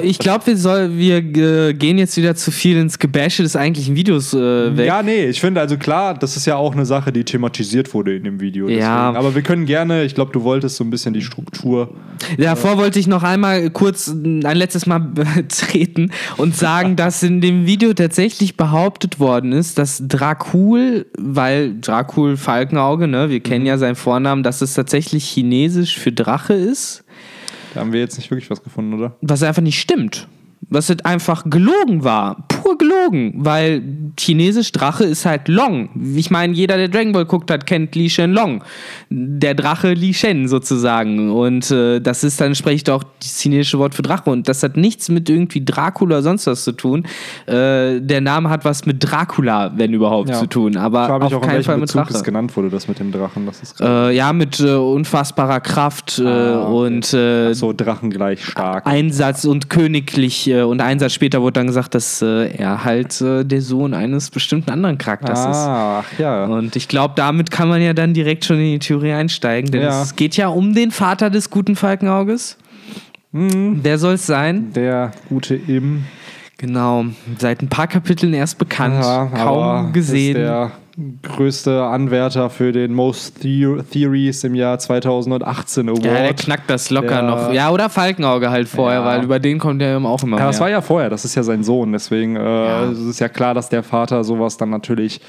ich 0.03 0.19
glaube, 0.19 0.45
wir, 0.45 0.57
soll- 0.57 0.95
wir 0.95 1.17
äh, 1.17 1.73
gehen 1.73 1.97
jetzt 1.97 2.15
wieder 2.21 2.35
zu 2.35 2.51
viel 2.51 2.77
ins 2.77 2.99
Gebäsche 2.99 3.43
des 3.43 3.55
eigentlichen 3.55 3.95
Videos 3.95 4.33
äh, 4.33 4.77
weg. 4.77 4.87
ja, 4.87 5.01
nee, 5.03 5.25
ich 5.25 5.41
finde 5.41 5.59
also 5.61 5.77
klar, 5.77 6.13
das 6.13 6.37
ist 6.37 6.45
ja 6.45 6.55
auch 6.55 6.73
eine 6.73 6.85
Sache, 6.85 7.11
die 7.11 7.23
thematisiert 7.23 7.93
wurde 7.93 8.15
in 8.15 8.23
dem 8.23 8.39
Video. 8.39 8.69
Ja. 8.69 9.11
Aber 9.13 9.35
wir 9.35 9.41
können 9.41 9.65
gerne, 9.65 10.03
ich 10.03 10.15
glaube, 10.15 10.31
du 10.31 10.43
wolltest 10.43 10.75
so 10.77 10.83
ein 10.83 10.89
bisschen 10.89 11.13
die 11.13 11.21
Struktur. 11.21 11.93
Davor 12.37 12.77
wollte 12.77 12.99
ich 12.99 13.07
noch 13.07 13.23
einmal 13.23 13.69
kurz 13.71 14.07
ein 14.07 14.41
letztes 14.41 14.85
Mal 14.85 15.11
treten 15.49 16.11
und 16.37 16.55
sagen, 16.55 16.95
dass 16.95 17.23
in 17.23 17.41
dem 17.41 17.65
Video 17.65 17.93
tatsächlich 17.93 18.57
behauptet 18.57 19.19
worden 19.19 19.51
ist, 19.51 19.77
dass 19.77 20.03
Dracul, 20.07 21.05
weil 21.17 21.75
Dracul 21.79 22.37
Falkenauge, 22.37 23.07
ne, 23.07 23.29
wir 23.29 23.39
kennen 23.39 23.65
ja 23.65 23.77
seinen 23.77 23.95
Vornamen, 23.95 24.43
dass 24.43 24.61
es 24.61 24.73
tatsächlich 24.73 25.25
chinesisch 25.25 25.97
für 25.97 26.11
Drache 26.11 26.53
ist, 26.53 27.03
Da 27.73 27.79
haben 27.81 27.93
wir 27.93 27.99
jetzt 27.99 28.17
nicht 28.17 28.29
wirklich 28.29 28.49
was 28.49 28.63
gefunden, 28.63 28.93
oder? 28.93 29.15
was 29.21 29.43
einfach 29.43 29.61
nicht 29.61 29.79
stimmt. 29.79 30.27
Was 30.73 30.87
halt 30.87 31.05
einfach 31.05 31.43
gelogen 31.49 32.03
war. 32.05 32.47
Pur 32.47 32.77
gelogen. 32.77 33.33
Weil 33.35 33.81
chinesisch 34.17 34.71
Drache 34.71 35.03
ist 35.03 35.25
halt 35.25 35.49
Long. 35.49 35.89
Ich 36.15 36.31
meine, 36.31 36.53
jeder, 36.53 36.77
der 36.77 36.87
Dragon 36.87 37.11
Ball 37.11 37.25
guckt 37.25 37.51
hat, 37.51 37.67
kennt 37.67 37.93
Li 37.95 38.09
Shen 38.09 38.31
Long. 38.31 38.63
Der 39.09 39.53
Drache 39.53 39.91
Li 39.93 40.13
Shen 40.13 40.47
sozusagen. 40.47 41.29
Und 41.31 41.69
äh, 41.71 41.99
das 41.99 42.23
ist 42.23 42.39
dann 42.39 42.47
entsprechend 42.47 42.89
auch 42.89 43.03
das 43.19 43.39
chinesische 43.41 43.79
Wort 43.79 43.95
für 43.95 44.01
Drache. 44.01 44.29
Und 44.29 44.47
das 44.47 44.63
hat 44.63 44.77
nichts 44.77 45.09
mit 45.09 45.29
irgendwie 45.29 45.63
Dracula 45.65 46.15
oder 46.15 46.21
sonst 46.23 46.47
was 46.47 46.63
zu 46.63 46.71
tun. 46.71 47.03
Äh, 47.47 47.99
der 47.99 48.21
Name 48.21 48.49
hat 48.49 48.63
was 48.63 48.85
mit 48.85 49.03
Dracula, 49.03 49.73
wenn 49.75 49.93
überhaupt, 49.93 50.29
Ja. 50.29 50.39
zu 50.39 50.47
tun. 50.47 50.77
Aber 50.77 51.05
Ich 51.05 51.11
auf 51.11 51.33
auch, 51.33 51.41
in 51.43 51.49
keinen 51.49 51.63
Fall 51.63 51.75
mit 51.77 51.87
Bezug 51.87 52.03
Drache. 52.03 52.13
es 52.13 52.23
genannt 52.23 52.55
wurde, 52.55 52.69
das 52.69 52.87
mit 52.87 52.97
dem 52.99 53.11
Drachen. 53.11 53.45
Das 53.45 53.61
ist 53.61 53.81
Äh, 53.81 54.11
ja, 54.11 54.31
mit 54.31 54.59
äh, 54.61 54.75
unfassbarer 54.75 55.59
Kraft 55.59 56.17
äh, 56.19 56.27
Ah, 56.27 56.63
und 56.63 57.13
äh, 57.13 57.51
so 57.53 57.73
Drachen 57.73 58.09
gleich 58.09 58.45
stark. 58.45 58.87
Einsatz 58.87 59.43
und 59.43 59.69
königlich 59.69 60.49
äh, 60.61 60.63
und 60.63 60.81
Einsatz 60.81 61.13
später 61.13 61.41
wurde 61.41 61.53
dann 61.53 61.67
gesagt, 61.67 61.93
dass 61.95 62.21
äh, 62.21 62.55
er 62.55 62.83
halt 62.83 63.19
äh, 63.21 63.43
der 63.43 63.61
Sohn 63.61 63.93
eines 63.93 64.29
bestimmten 64.29 64.69
anderen 64.71 64.97
Charakters 64.97 65.39
Ah, 65.39 65.99
ach 65.99 66.19
ja. 66.19 66.43
ist. 66.45 66.49
Und 66.49 66.75
ich 66.75 66.87
glaube, 66.87 67.13
damit 67.17 67.51
kann 67.51 67.67
man 67.69 67.81
ja 67.81 67.93
dann 67.93 68.13
direkt 68.13 68.45
schon 68.45 68.57
in 68.57 68.63
die 68.73 68.79
Theorie 68.79 69.13
einsteigen, 69.13 69.71
denn 69.71 69.81
Ja. 69.81 70.01
es 70.01 70.15
geht 70.15 70.37
ja 70.37 70.47
um 70.47 70.73
den 70.73 70.91
Vater 70.91 71.29
des 71.29 71.49
guten 71.49 71.75
Falkenauges. 71.75 72.57
Mhm. 73.31 73.79
Wer 73.83 73.97
soll 73.97 74.13
es 74.15 74.25
sein? 74.25 74.71
Der 74.73 75.11
gute 75.29 75.55
Im. 75.55 76.03
Genau, 76.57 77.05
seit 77.39 77.61
ein 77.63 77.69
paar 77.69 77.87
Kapiteln 77.87 78.33
erst 78.33 78.57
bekannt, 78.59 79.03
aber 79.03 79.31
kaum 79.35 79.93
gesehen. 79.93 80.35
Ist 80.35 80.41
der 80.43 80.71
größte 81.21 81.83
Anwärter 81.83 82.49
für 82.49 82.71
den 82.71 82.93
Most 82.93 83.41
The 83.41 83.77
Theories 83.91 84.43
im 84.43 84.55
Jahr 84.55 84.79
2018 84.79 85.89
Award. 85.89 86.05
ja, 86.05 86.13
der 86.13 86.33
knackt 86.33 86.69
das 86.69 86.89
locker 86.89 87.07
Der- 87.07 87.21
noch. 87.23 87.53
Ja, 87.53 87.71
oder 87.71 87.89
Falkenauge 87.89 88.49
halt 88.49 88.67
vorher, 88.67 88.99
Ja. 88.99 89.05
weil 89.05 89.23
über 89.23 89.39
den 89.39 89.59
kommt 89.59 89.81
er 89.81 89.97
auch 90.03 90.23
immer 90.23 90.37
Ja, 90.37 90.47
das 90.47 90.59
war 90.59 90.69
ja 90.69 90.81
vorher, 90.81 91.09
das 91.09 91.25
ist 91.25 91.35
ja 91.35 91.43
sein 91.43 91.63
Sohn, 91.63 91.91
deswegen 91.91 92.35
äh, 92.35 92.39
Ja. 92.41 92.83
es 92.91 92.99
ist 92.99 93.19
ja 93.19 93.29
klar, 93.29 93.53
dass 93.53 93.69
der 93.69 93.83
Vater 93.83 94.23
sowas 94.23 94.57
dann 94.57 94.69
natürlich, 94.69 95.21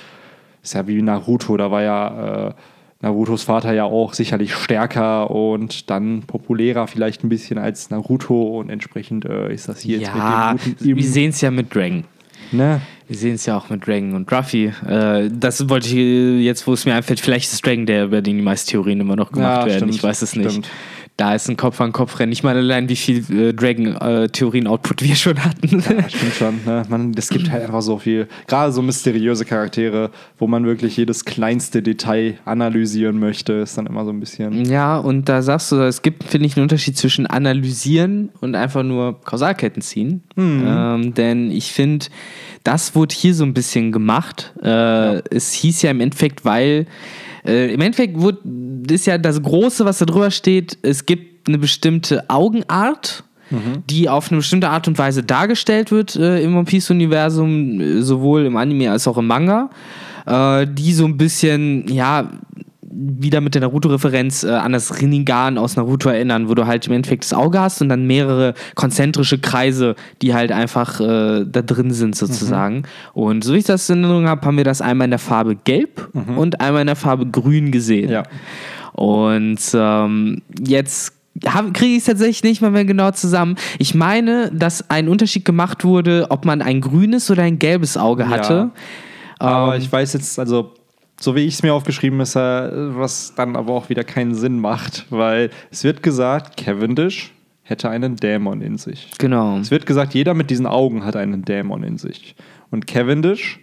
ist 0.62 0.74
ja 0.74 0.86
wie 0.86 1.00
Naruto, 1.02 1.56
da 1.56 1.70
war 1.70 1.82
ja 1.82 2.48
äh, 2.48 2.52
Narutos 3.00 3.42
Vater 3.42 3.72
ja 3.72 3.82
auch 3.84 4.14
sicherlich 4.14 4.54
stärker 4.54 5.28
und 5.32 5.90
dann 5.90 6.22
populärer 6.22 6.86
vielleicht 6.86 7.24
ein 7.24 7.28
bisschen 7.28 7.58
als 7.58 7.90
Naruto 7.90 8.58
und 8.60 8.70
entsprechend 8.70 9.24
äh, 9.24 9.52
ist 9.52 9.68
das 9.68 9.80
hier 9.80 9.98
ja, 9.98 10.52
jetzt 10.52 10.66
mit 10.66 10.80
dem 10.80 10.86
guten 10.86 10.96
wir 10.98 11.04
sehen 11.10 11.30
es 11.30 11.40
ja 11.40 11.50
mit 11.50 11.74
Dragon. 11.74 12.04
Ne? 12.52 12.80
Wir 13.08 13.16
sehen 13.16 13.34
es 13.34 13.44
ja 13.46 13.56
auch 13.58 13.68
mit 13.68 13.86
Dragon 13.86 14.14
und 14.14 14.30
Ruffy. 14.32 14.72
Äh, 14.88 15.28
das 15.32 15.68
wollte 15.68 15.88
ich 15.88 15.94
äh, 15.96 16.38
jetzt, 16.40 16.66
wo 16.66 16.72
es 16.72 16.86
mir 16.86 16.94
einfällt, 16.94 17.20
vielleicht 17.20 17.52
ist 17.52 17.66
Dragon, 17.66 17.84
der 17.86 18.04
über 18.04 18.22
den 18.22 18.36
die 18.36 18.42
meisten 18.42 18.70
Theorien 18.70 19.00
immer 19.00 19.16
noch 19.16 19.32
gemacht 19.32 19.60
Ja, 19.62 19.66
werden. 19.66 19.76
stimmt, 19.78 19.94
ich 19.94 20.02
weiß 20.02 20.22
es 20.22 20.34
nicht. 20.36 20.70
Da 21.18 21.34
ist 21.34 21.48
ein 21.48 21.58
Kopf 21.58 21.80
an 21.80 21.92
Kopf 21.92 22.18
rennen. 22.18 22.32
Ich 22.32 22.42
meine 22.42 22.60
allein, 22.60 22.88
wie 22.88 22.96
viel 22.96 23.18
äh, 23.30 23.52
Dragon-Theorien-Output 23.52 25.02
wir 25.02 25.14
schon 25.14 25.44
hatten. 25.44 25.80
Ja, 25.80 26.08
stimmt 26.08 26.34
schon. 26.34 26.60
Ne? 26.64 26.82
Man, 26.88 27.12
es 27.16 27.28
gibt 27.28 27.50
halt 27.50 27.64
einfach 27.64 27.82
so 27.82 27.98
viel, 27.98 28.28
gerade 28.46 28.72
so 28.72 28.80
mysteriöse 28.80 29.44
Charaktere, 29.44 30.10
wo 30.38 30.46
man 30.46 30.64
wirklich 30.64 30.96
jedes 30.96 31.24
kleinste 31.24 31.82
Detail 31.82 32.38
analysieren 32.46 33.18
möchte, 33.18 33.52
ist 33.52 33.76
dann 33.76 33.86
immer 33.86 34.04
so 34.04 34.10
ein 34.10 34.20
bisschen. 34.20 34.64
Ja, 34.64 34.96
und 34.98 35.28
da 35.28 35.42
sagst 35.42 35.70
du, 35.72 35.76
es 35.76 36.00
gibt, 36.00 36.24
finde 36.24 36.46
ich, 36.46 36.56
einen 36.56 36.62
Unterschied 36.62 36.96
zwischen 36.96 37.26
analysieren 37.26 38.30
und 38.40 38.54
einfach 38.54 38.82
nur 38.82 39.20
Kausalketten 39.20 39.82
ziehen. 39.82 40.22
Mhm. 40.34 40.64
Ähm, 40.66 41.14
denn 41.14 41.50
ich 41.50 41.72
finde, 41.72 42.06
das 42.64 42.94
wurde 42.94 43.14
hier 43.14 43.34
so 43.34 43.44
ein 43.44 43.54
bisschen 43.54 43.92
gemacht. 43.92 44.54
Äh, 44.62 45.20
Es 45.30 45.52
hieß 45.52 45.82
ja 45.82 45.90
im 45.90 46.00
Endeffekt, 46.00 46.44
weil 46.44 46.86
äh, 47.44 47.72
im 47.72 47.80
Endeffekt 47.80 48.20
wurde, 48.20 48.38
ist 48.90 49.06
ja 49.06 49.18
das 49.18 49.42
Große, 49.42 49.84
was 49.84 49.98
da 49.98 50.04
drüber 50.04 50.30
steht, 50.30 50.78
es 50.82 51.06
gibt 51.06 51.48
eine 51.48 51.58
bestimmte 51.58 52.28
Augenart. 52.28 53.24
Die 53.90 54.08
auf 54.08 54.30
eine 54.30 54.38
bestimmte 54.38 54.70
Art 54.70 54.88
und 54.88 54.96
Weise 54.96 55.22
dargestellt 55.22 55.90
wird 55.90 56.16
äh, 56.16 56.42
im 56.42 56.56
One 56.56 56.64
Piece-Universum, 56.64 58.00
sowohl 58.00 58.46
im 58.46 58.56
Anime 58.56 58.90
als 58.90 59.06
auch 59.06 59.18
im 59.18 59.26
Manga. 59.26 59.68
äh, 60.26 60.66
die 60.68 60.92
so 60.92 61.04
ein 61.04 61.16
bisschen, 61.16 61.86
ja, 61.88 62.30
wieder 62.94 63.40
mit 63.40 63.54
der 63.54 63.62
Naruto-Referenz 63.62 64.44
äh, 64.44 64.50
an 64.50 64.72
das 64.72 65.00
Rinnegan 65.00 65.58
aus 65.58 65.76
Naruto 65.76 66.08
erinnern, 66.10 66.48
wo 66.48 66.54
du 66.54 66.66
halt 66.66 66.86
im 66.86 66.92
Endeffekt 66.92 67.24
das 67.24 67.32
Auge 67.32 67.60
hast 67.60 67.80
und 67.80 67.88
dann 67.88 68.06
mehrere 68.06 68.54
konzentrische 68.74 69.38
Kreise, 69.38 69.96
die 70.20 70.34
halt 70.34 70.52
einfach 70.52 71.00
äh, 71.00 71.44
da 71.44 71.62
drin 71.62 71.92
sind 71.92 72.14
sozusagen. 72.14 72.76
Mhm. 72.76 72.84
Und 73.14 73.44
so 73.44 73.54
wie 73.54 73.58
ich 73.58 73.64
das 73.64 73.88
in 73.88 74.02
Erinnerung 74.02 74.28
habe, 74.28 74.46
haben 74.46 74.56
wir 74.56 74.64
das 74.64 74.80
einmal 74.80 75.06
in 75.06 75.10
der 75.10 75.18
Farbe 75.18 75.56
Gelb 75.56 76.10
mhm. 76.12 76.36
und 76.38 76.60
einmal 76.60 76.82
in 76.82 76.88
der 76.88 76.96
Farbe 76.96 77.26
Grün 77.26 77.70
gesehen. 77.72 78.10
Ja. 78.10 78.24
Und 78.92 79.60
ähm, 79.74 80.42
jetzt 80.60 81.14
kriege 81.72 81.92
ich 81.92 81.98
es 81.98 82.04
tatsächlich 82.04 82.42
nicht 82.42 82.60
mal 82.60 82.70
mehr 82.70 82.84
genau 82.84 83.10
zusammen. 83.10 83.56
Ich 83.78 83.94
meine, 83.94 84.50
dass 84.52 84.90
ein 84.90 85.08
Unterschied 85.08 85.44
gemacht 85.44 85.84
wurde, 85.84 86.26
ob 86.28 86.44
man 86.44 86.60
ein 86.60 86.80
grünes 86.80 87.30
oder 87.30 87.42
ein 87.42 87.58
gelbes 87.58 87.96
Auge 87.96 88.28
hatte. 88.28 88.52
Ja. 88.52 88.70
Aber 89.38 89.74
ähm, 89.74 89.80
ich 89.80 89.90
weiß 89.90 90.12
jetzt, 90.12 90.38
also 90.38 90.74
so 91.22 91.36
wie 91.36 91.40
ich 91.40 91.54
es 91.54 91.62
mir 91.62 91.72
aufgeschrieben 91.72 92.20
ist, 92.20 92.34
was 92.34 93.34
dann 93.34 93.56
aber 93.56 93.72
auch 93.72 93.88
wieder 93.88 94.04
keinen 94.04 94.34
Sinn 94.34 94.58
macht, 94.58 95.06
weil 95.10 95.50
es 95.70 95.84
wird 95.84 96.02
gesagt, 96.02 96.56
Cavendish 96.56 97.32
hätte 97.62 97.88
einen 97.88 98.16
Dämon 98.16 98.60
in 98.60 98.76
sich. 98.76 99.10
Genau. 99.18 99.58
Es 99.58 99.70
wird 99.70 99.86
gesagt, 99.86 100.14
jeder 100.14 100.34
mit 100.34 100.50
diesen 100.50 100.66
Augen 100.66 101.04
hat 101.04 101.16
einen 101.16 101.44
Dämon 101.44 101.84
in 101.84 101.96
sich. 101.96 102.34
Und 102.70 102.86
Cavendish 102.86 103.60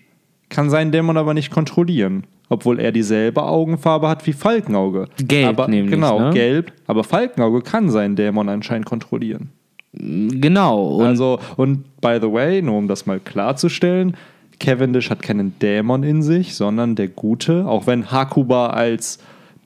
kann 0.49 0.69
seinen 0.69 0.91
Dämon 0.91 1.17
aber 1.17 1.33
nicht 1.33 1.51
kontrollieren 1.51 2.25
obwohl 2.49 2.79
er 2.79 2.91
dieselbe 2.91 3.43
Augenfarbe 3.43 4.09
hat 4.09 4.25
wie 4.25 4.33
Falkenauge. 4.33 5.05
Gelb, 5.17 5.49
aber, 5.49 5.67
nämlich. 5.67 5.91
Genau, 5.91 6.19
ne? 6.19 6.29
gelb. 6.31 6.73
Aber 6.87 7.03
Falkenauge 7.03 7.61
kann 7.61 7.89
seinen 7.89 8.15
Dämon 8.15 8.49
anscheinend 8.49 8.87
kontrollieren. 8.87 9.51
Genau. 9.93 10.97
Und 10.97 11.05
also, 11.05 11.39
und 11.57 12.01
by 12.01 12.17
the 12.21 12.31
way, 12.31 12.61
nur 12.61 12.77
um 12.77 12.87
das 12.87 13.05
mal 13.05 13.19
klarzustellen, 13.19 14.15
Cavendish 14.59 15.09
hat 15.09 15.21
keinen 15.21 15.57
Dämon 15.59 16.03
in 16.03 16.21
sich, 16.21 16.55
sondern 16.55 16.95
der 16.95 17.07
Gute, 17.07 17.65
auch 17.65 17.87
wenn 17.87 18.11
Hakuba 18.11 18.67
als 18.67 19.19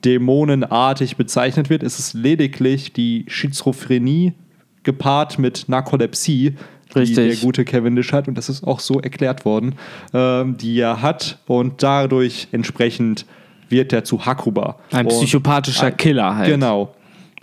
dämonenartig 0.04 1.16
bezeichnet 1.16 1.70
wird, 1.70 1.82
ist 1.82 1.98
es 1.98 2.14
lediglich 2.14 2.92
die 2.92 3.24
Schizophrenie 3.26 4.34
gepaart 4.82 5.38
mit 5.38 5.68
Narkolepsie, 5.68 6.56
Richtig. 6.94 7.08
die 7.08 7.14
der 7.14 7.36
gute 7.36 7.64
Cavendish 7.64 8.12
hat, 8.12 8.28
und 8.28 8.36
das 8.36 8.48
ist 8.48 8.64
auch 8.64 8.80
so 8.80 9.00
erklärt 9.00 9.44
worden, 9.44 9.74
ähm, 10.12 10.56
die 10.58 10.78
er 10.78 11.02
hat 11.02 11.38
und 11.46 11.82
dadurch 11.82 12.48
entsprechend 12.52 13.26
wird 13.68 13.92
er 13.92 14.04
zu 14.04 14.24
Hakuba. 14.24 14.76
Ein 14.92 15.08
psychopathischer 15.08 15.86
ein, 15.86 15.96
Killer 15.96 16.36
halt. 16.36 16.50
Genau. 16.50 16.94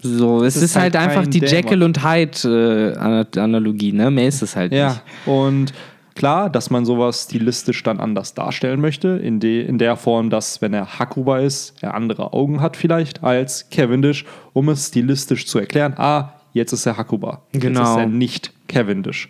So, 0.03 0.43
es 0.43 0.55
ist, 0.55 0.63
ist, 0.63 0.75
halt, 0.75 0.95
halt 0.97 1.09
einfach 1.09 1.27
die 1.27 1.39
Dämon. 1.39 1.55
Jekyll 1.55 1.83
und 1.83 2.03
Hyde 2.03 3.27
äh, 3.33 3.39
Analogie, 3.39 3.91
ne? 3.91 4.09
Mehr 4.09 4.27
ist 4.27 4.41
es 4.41 4.55
halt 4.55 4.71
ja. 4.71 4.89
nicht. 4.89 5.01
Und 5.25 5.73
klar, 6.15 6.49
dass 6.49 6.69
man 6.69 6.85
sowas 6.85 7.23
stilistisch 7.23 7.83
dann 7.83 7.99
anders 7.99 8.33
darstellen 8.33 8.81
möchte, 8.81 9.09
in, 9.09 9.39
de, 9.39 9.65
in 9.65 9.77
der 9.77 9.95
Form, 9.95 10.29
dass, 10.29 10.61
wenn 10.61 10.73
er 10.73 10.99
Hakuba 10.99 11.39
ist, 11.39 11.75
er 11.81 11.93
andere 11.93 12.33
Augen 12.33 12.61
hat 12.61 12.77
vielleicht 12.77 13.23
als 13.23 13.69
Cavendish, 13.69 14.25
um 14.53 14.69
es 14.69 14.87
stilistisch 14.87 15.47
zu 15.47 15.59
erklären. 15.59 15.93
Ah, 15.97 16.33
jetzt 16.53 16.73
ist 16.73 16.85
er 16.85 16.97
Hakuba. 16.97 17.41
Genau. 17.51 17.79
Jetzt 17.79 17.89
ist 17.89 17.97
er 17.97 18.05
nicht 18.07 18.53
Cavendish. 18.67 19.29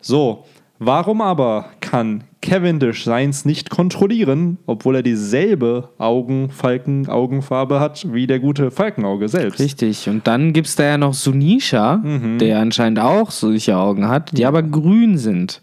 So, 0.00 0.44
warum 0.78 1.20
aber 1.20 1.66
kann 1.80 2.24
Cavendish 2.42 3.04
seins 3.04 3.44
nicht 3.44 3.68
kontrollieren, 3.68 4.56
obwohl 4.66 4.96
er 4.96 5.02
dieselbe 5.02 5.90
Augenfalken-Augenfarbe 5.98 7.80
hat 7.80 8.06
wie 8.12 8.26
der 8.26 8.40
gute 8.40 8.70
Falkenauge 8.70 9.28
selbst? 9.28 9.60
Richtig. 9.60 10.08
Und 10.08 10.26
dann 10.26 10.54
gibt 10.54 10.68
es 10.68 10.76
da 10.76 10.84
ja 10.84 10.98
noch 10.98 11.12
Sunisha, 11.12 11.98
mhm. 11.98 12.38
der 12.38 12.60
anscheinend 12.60 12.98
auch 12.98 13.30
solche 13.30 13.76
Augen 13.76 14.08
hat, 14.08 14.36
die 14.36 14.46
aber 14.46 14.62
grün 14.62 15.18
sind. 15.18 15.60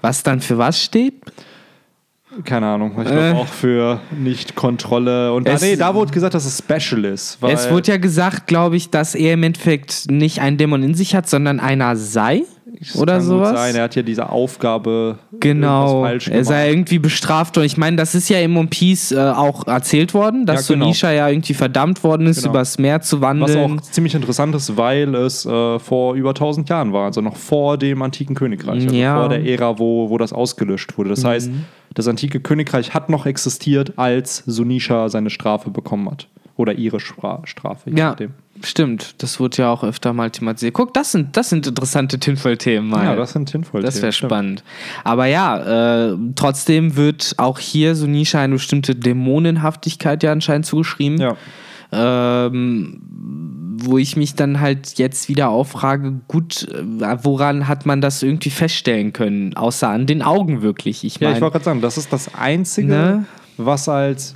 Was 0.00 0.22
dann 0.22 0.40
für 0.40 0.58
was 0.58 0.82
steht? 0.82 1.14
Keine 2.44 2.66
Ahnung. 2.66 2.90
Ich 2.98 3.04
glaube 3.04 3.20
äh, 3.20 3.32
auch 3.32 3.46
für 3.46 4.00
Nicht-Kontrolle. 4.16 5.32
Und 5.32 5.48
da, 5.48 5.56
nee, 5.60 5.76
da 5.76 5.94
wurde 5.94 6.12
gesagt, 6.12 6.34
dass 6.34 6.44
es 6.44 6.58
Special 6.58 7.04
ist. 7.04 7.38
es 7.42 7.70
wurde 7.70 7.90
ja 7.92 7.96
gesagt, 7.96 8.46
glaube 8.46 8.76
ich, 8.76 8.90
dass 8.90 9.14
er 9.14 9.34
im 9.34 9.42
Endeffekt 9.42 10.10
nicht 10.10 10.40
einen 10.40 10.56
Dämon 10.56 10.82
in 10.82 10.94
sich 10.94 11.14
hat, 11.14 11.28
sondern 11.28 11.58
einer 11.58 11.96
sei. 11.96 12.42
Oder 12.94 13.14
kann 13.14 13.22
sowas? 13.22 13.50
Sein. 13.50 13.74
Er 13.74 13.84
hat 13.84 13.94
ja 13.94 14.02
diese 14.02 14.30
Aufgabe 14.30 15.18
genau. 15.40 16.04
Er 16.04 16.44
sei 16.44 16.70
irgendwie 16.70 16.98
bestraft 16.98 17.56
worden. 17.56 17.66
Ich 17.66 17.76
meine, 17.76 17.96
das 17.96 18.14
ist 18.14 18.28
ja 18.28 18.38
im 18.40 18.56
One 18.56 18.68
Piece 18.68 19.12
äh, 19.12 19.18
auch 19.18 19.66
erzählt 19.66 20.14
worden, 20.14 20.46
dass 20.46 20.68
ja, 20.68 20.74
genau. 20.74 20.86
Sonisha 20.86 21.10
ja 21.12 21.28
irgendwie 21.28 21.54
verdammt 21.54 22.04
worden 22.04 22.26
ist, 22.26 22.42
genau. 22.42 22.50
übers 22.50 22.78
Meer 22.78 23.00
zu 23.00 23.20
wandeln. 23.20 23.72
Was 23.72 23.86
auch 23.86 23.90
ziemlich 23.90 24.14
interessant 24.14 24.54
ist, 24.54 24.76
weil 24.76 25.14
es 25.14 25.44
äh, 25.44 25.78
vor 25.78 26.14
über 26.14 26.30
1000 26.30 26.68
Jahren 26.68 26.92
war, 26.92 27.06
also 27.06 27.20
noch 27.20 27.36
vor 27.36 27.78
dem 27.78 28.02
antiken 28.02 28.34
Königreich, 28.34 28.84
also 28.84 28.94
ja. 28.94 29.18
vor 29.18 29.28
der 29.28 29.44
Ära, 29.44 29.78
wo, 29.78 30.10
wo 30.10 30.18
das 30.18 30.32
ausgelöscht 30.32 30.96
wurde. 30.96 31.10
Das 31.10 31.22
mhm. 31.22 31.28
heißt, 31.28 31.50
das 31.94 32.06
antike 32.06 32.40
Königreich 32.40 32.94
hat 32.94 33.08
noch 33.08 33.26
existiert, 33.26 33.94
als 33.96 34.42
Sunisha 34.46 35.08
seine 35.08 35.30
Strafe 35.30 35.70
bekommen 35.70 36.10
hat. 36.10 36.28
Oder 36.58 36.74
ihre 36.74 36.98
Strafe. 36.98 37.90
Ja, 37.90 38.10
nachdem. 38.10 38.34
stimmt. 38.64 39.14
Das 39.22 39.38
wurde 39.38 39.58
ja 39.58 39.70
auch 39.70 39.84
öfter 39.84 40.12
mal 40.12 40.28
thematisiert. 40.28 40.74
Guck, 40.74 40.92
das 40.92 41.12
sind, 41.12 41.36
das 41.36 41.50
sind 41.50 41.68
interessante 41.68 42.18
Tinfoil-Themen. 42.18 42.90
Ja, 42.90 43.14
das 43.14 43.32
sind 43.32 43.48
Tinfoil-Themen. 43.48 43.84
Das 43.84 44.02
wäre 44.02 44.10
spannend. 44.10 44.64
Aber 45.04 45.26
ja, 45.26 46.08
äh, 46.10 46.16
trotzdem 46.34 46.96
wird 46.96 47.34
auch 47.36 47.60
hier 47.60 47.94
Sunisha 47.94 48.40
eine 48.40 48.54
bestimmte 48.54 48.96
Dämonenhaftigkeit 48.96 50.24
ja 50.24 50.32
anscheinend 50.32 50.66
zugeschrieben. 50.66 51.20
Ja. 51.20 51.36
Ähm, 51.92 53.02
wo 53.80 53.96
ich 53.96 54.16
mich 54.16 54.34
dann 54.34 54.60
halt 54.60 54.98
jetzt 54.98 55.28
wieder 55.28 55.50
auffrage, 55.50 56.20
gut, 56.26 56.66
äh, 56.68 56.82
woran 57.22 57.68
hat 57.68 57.86
man 57.86 58.00
das 58.00 58.22
irgendwie 58.24 58.50
feststellen 58.50 59.12
können, 59.12 59.54
außer 59.54 59.88
an 59.88 60.06
den 60.06 60.22
Augen 60.22 60.60
wirklich? 60.60 61.04
Ich 61.04 61.20
mein, 61.20 61.30
ja, 61.30 61.36
ich 61.36 61.40
wollte 61.40 61.52
gerade 61.52 61.64
sagen, 61.64 61.80
das 61.80 61.96
ist 61.96 62.12
das 62.12 62.34
Einzige, 62.34 62.88
ne? 62.88 63.24
was 63.56 63.88
als 63.88 64.34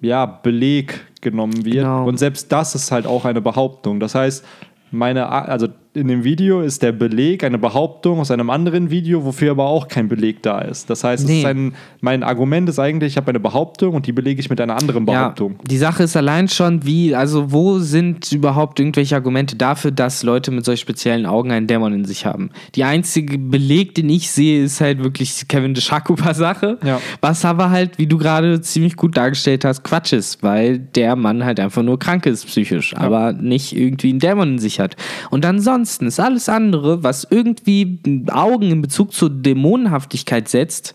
ja, 0.00 0.26
Beleg 0.26 1.00
genommen 1.24 1.64
wird. 1.64 1.78
Genau. 1.78 2.06
Und 2.06 2.18
selbst 2.18 2.52
das 2.52 2.76
ist 2.76 2.92
halt 2.92 3.06
auch 3.06 3.24
eine 3.24 3.40
Behauptung. 3.40 3.98
Das 3.98 4.14
heißt, 4.14 4.44
meine, 4.92 5.28
also 5.28 5.68
in 5.94 6.08
dem 6.08 6.24
Video 6.24 6.60
ist 6.60 6.82
der 6.82 6.90
Beleg 6.90 7.44
eine 7.44 7.56
Behauptung 7.56 8.18
aus 8.18 8.32
einem 8.32 8.50
anderen 8.50 8.90
Video, 8.90 9.24
wofür 9.24 9.52
aber 9.52 9.66
auch 9.66 9.86
kein 9.86 10.08
Beleg 10.08 10.42
da 10.42 10.60
ist. 10.60 10.90
Das 10.90 11.04
heißt, 11.04 11.24
nee. 11.26 11.38
ist 11.38 11.46
ein, 11.46 11.74
mein 12.00 12.24
Argument 12.24 12.68
ist 12.68 12.80
eigentlich, 12.80 13.12
ich 13.12 13.16
habe 13.16 13.28
eine 13.28 13.38
Behauptung 13.38 13.94
und 13.94 14.06
die 14.06 14.12
belege 14.12 14.40
ich 14.40 14.50
mit 14.50 14.60
einer 14.60 14.76
anderen 14.76 15.06
Behauptung. 15.06 15.52
Ja, 15.52 15.58
die 15.70 15.78
Sache 15.78 16.02
ist 16.02 16.16
allein 16.16 16.48
schon, 16.48 16.84
wie, 16.84 17.14
also 17.14 17.52
wo 17.52 17.78
sind 17.78 18.32
überhaupt 18.32 18.80
irgendwelche 18.80 19.14
Argumente 19.14 19.54
dafür, 19.54 19.92
dass 19.92 20.24
Leute 20.24 20.50
mit 20.50 20.64
solch 20.64 20.80
speziellen 20.80 21.26
Augen 21.26 21.52
einen 21.52 21.68
Dämon 21.68 21.92
in 21.92 22.04
sich 22.04 22.26
haben? 22.26 22.50
Die 22.74 22.82
einzige 22.82 23.38
Beleg, 23.38 23.94
den 23.94 24.08
ich 24.08 24.32
sehe, 24.32 24.64
ist 24.64 24.80
halt 24.80 25.04
wirklich 25.04 25.46
Kevin 25.46 25.74
de 25.74 25.82
Shakupa-Sache. 25.82 26.78
Ja. 26.84 27.00
Was 27.20 27.44
aber 27.44 27.70
halt, 27.70 27.98
wie 27.98 28.08
du 28.08 28.18
gerade 28.18 28.60
ziemlich 28.60 28.96
gut 28.96 29.16
dargestellt 29.16 29.64
hast, 29.64 29.84
Quatsch 29.84 30.12
ist, 30.12 30.42
weil 30.42 30.80
der 30.80 31.14
Mann 31.14 31.44
halt 31.44 31.60
einfach 31.60 31.84
nur 31.84 32.00
krank 32.00 32.26
ist 32.26 32.46
psychisch, 32.46 32.94
ja. 32.94 32.98
aber 32.98 33.32
nicht 33.32 33.76
irgendwie 33.76 34.10
einen 34.10 34.18
Dämon 34.18 34.54
in 34.54 34.58
sich 34.58 34.80
hat. 34.80 34.96
Und 35.30 35.46
ansonsten 35.46 35.83
ansonsten 35.84 36.06
ist 36.06 36.18
alles 36.18 36.48
andere, 36.48 37.02
was 37.02 37.26
irgendwie 37.28 37.98
Augen 38.32 38.70
in 38.70 38.80
Bezug 38.80 39.12
zur 39.12 39.28
Dämonenhaftigkeit 39.28 40.48
setzt, 40.48 40.94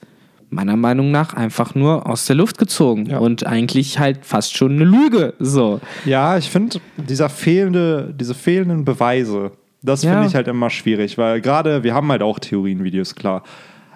meiner 0.49 0.77
Meinung 0.77 1.11
nach 1.11 1.35
einfach 1.35 1.75
nur 1.75 2.09
aus 2.09 2.25
der 2.25 2.35
Luft 2.35 2.57
gezogen 2.57 3.05
ja. 3.05 3.19
und 3.19 3.45
eigentlich 3.45 3.99
halt 3.99 4.25
fast 4.25 4.57
schon 4.57 4.71
eine 4.71 4.85
Lüge. 4.85 5.35
So. 5.37 5.79
Ja, 6.05 6.39
ich 6.39 6.49
finde 6.49 6.79
dieser 6.97 7.29
fehlende, 7.29 8.15
diese 8.19 8.33
fehlenden 8.33 8.83
Beweise, 8.83 9.51
das 9.83 10.01
ja. 10.01 10.13
finde 10.13 10.27
ich 10.27 10.33
halt 10.33 10.47
immer 10.47 10.71
schwierig, 10.71 11.19
weil 11.19 11.39
gerade 11.39 11.83
wir 11.83 11.93
haben 11.93 12.09
halt 12.09 12.23
auch 12.23 12.39
Theorienvideos, 12.39 13.13
klar. 13.13 13.43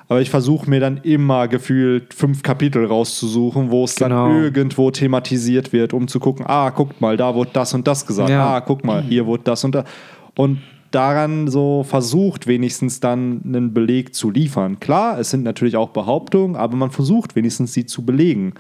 Aber 0.10 0.22
ich 0.22 0.30
versuche 0.30 0.70
mir 0.70 0.80
dann 0.80 0.98
immer 0.98 1.48
gefühlt 1.48 2.14
fünf 2.14 2.44
Kapitel 2.44 2.86
rauszusuchen, 2.86 3.72
wo 3.72 3.86
es 3.86 3.96
genau. 3.96 4.28
dann 4.28 4.44
irgendwo 4.44 4.92
thematisiert 4.92 5.74
wird, 5.74 5.92
um 5.92 6.08
zu 6.08 6.20
gucken, 6.20 6.46
ah, 6.48 6.70
guckt 6.70 7.02
mal, 7.02 7.18
da 7.18 7.34
wurde 7.34 7.50
das 7.54 7.74
und 7.74 7.88
das 7.88 8.06
gesagt. 8.06 8.30
Ja. 8.30 8.58
Ah, 8.58 8.62
guck 8.62 8.86
mal, 8.86 9.02
hier 9.02 9.26
wurde 9.26 9.44
das 9.46 9.64
und 9.64 9.74
das. 9.74 9.86
Und 10.36 10.60
daran 10.94 11.48
so 11.48 11.84
versucht, 11.84 12.48
wenigstens 12.48 13.00
dann 13.00 13.42
einen 13.46 13.74
Beleg 13.74 14.14
zu 14.14 14.30
liefern. 14.30 14.80
Klar, 14.80 15.20
es 15.20 15.30
sind 15.30 15.44
natürlich 15.44 15.76
auch 15.76 15.90
Behauptungen, 15.90 16.56
aber 16.56 16.76
man 16.76 16.92
versucht 16.92 17.36
wenigstens 17.36 17.74
sie 17.74 17.86
zu 17.86 18.06
belegen. 18.06 18.54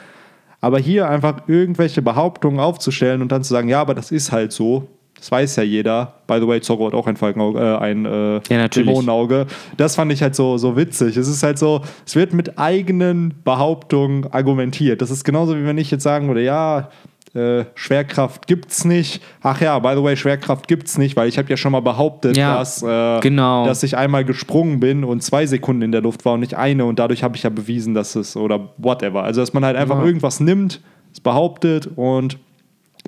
Aber 0.61 0.79
hier 0.79 1.09
einfach 1.09 1.47
irgendwelche 1.47 2.01
Behauptungen 2.01 2.59
aufzustellen 2.59 3.21
und 3.21 3.31
dann 3.31 3.43
zu 3.43 3.53
sagen, 3.53 3.67
ja, 3.67 3.81
aber 3.81 3.93
das 3.93 4.11
ist 4.11 4.31
halt 4.31 4.51
so, 4.51 4.87
das 5.23 5.31
weiß 5.31 5.55
ja 5.57 5.63
jeder. 5.63 6.15
By 6.27 6.39
the 6.39 6.47
way, 6.47 6.59
Zorro 6.59 6.87
hat 6.87 6.93
auch 6.93 7.07
ein 7.07 7.15
Falkenauge, 7.15 7.59
äh, 7.59 7.77
ein 7.77 8.05
äh, 8.05 8.41
ja, 8.49 8.67
Dämonenauge. 8.67 9.45
Das 9.77 9.95
fand 9.95 10.11
ich 10.11 10.21
halt 10.21 10.35
so, 10.35 10.57
so 10.57 10.75
witzig. 10.75 11.15
Es 11.17 11.27
ist 11.27 11.43
halt 11.43 11.57
so, 11.57 11.81
es 12.05 12.15
wird 12.15 12.33
mit 12.33 12.57
eigenen 12.59 13.33
Behauptungen 13.43 14.31
argumentiert. 14.33 15.01
Das 15.01 15.11
ist 15.11 15.23
genauso 15.23 15.55
wie 15.55 15.65
wenn 15.65 15.77
ich 15.77 15.91
jetzt 15.91 16.03
sagen 16.03 16.27
würde, 16.27 16.43
ja, 16.43 16.89
äh, 17.33 17.65
Schwerkraft 17.75 18.45
gibt's 18.47 18.85
nicht. 18.85 19.21
Ach 19.41 19.59
ja, 19.59 19.79
by 19.79 19.93
the 19.95 20.03
way, 20.03 20.15
Schwerkraft 20.15 20.67
gibt's 20.67 20.97
nicht, 20.97 21.15
weil 21.15 21.27
ich 21.27 21.37
habe 21.37 21.49
ja 21.49 21.57
schon 21.57 21.71
mal 21.71 21.81
behauptet, 21.81 22.37
ja, 22.37 22.57
dass, 22.57 22.83
äh, 22.83 23.19
genau. 23.21 23.65
dass 23.65 23.81
ich 23.83 23.97
einmal 23.97 24.23
gesprungen 24.23 24.79
bin 24.79 25.03
und 25.03 25.23
zwei 25.23 25.45
Sekunden 25.45 25.81
in 25.81 25.91
der 25.91 26.01
Luft 26.01 26.25
war 26.25 26.33
und 26.33 26.41
nicht 26.41 26.55
eine 26.55 26.85
und 26.85 26.99
dadurch 26.99 27.23
habe 27.23 27.35
ich 27.35 27.43
ja 27.43 27.49
bewiesen, 27.49 27.93
dass 27.93 28.15
es 28.15 28.37
oder 28.37 28.69
whatever. 28.77 29.23
Also 29.23 29.41
dass 29.41 29.53
man 29.53 29.65
halt 29.65 29.77
einfach 29.77 29.99
ja. 29.99 30.05
irgendwas 30.05 30.39
nimmt, 30.39 30.81
es 31.11 31.19
behauptet 31.19 31.89
und 31.95 32.37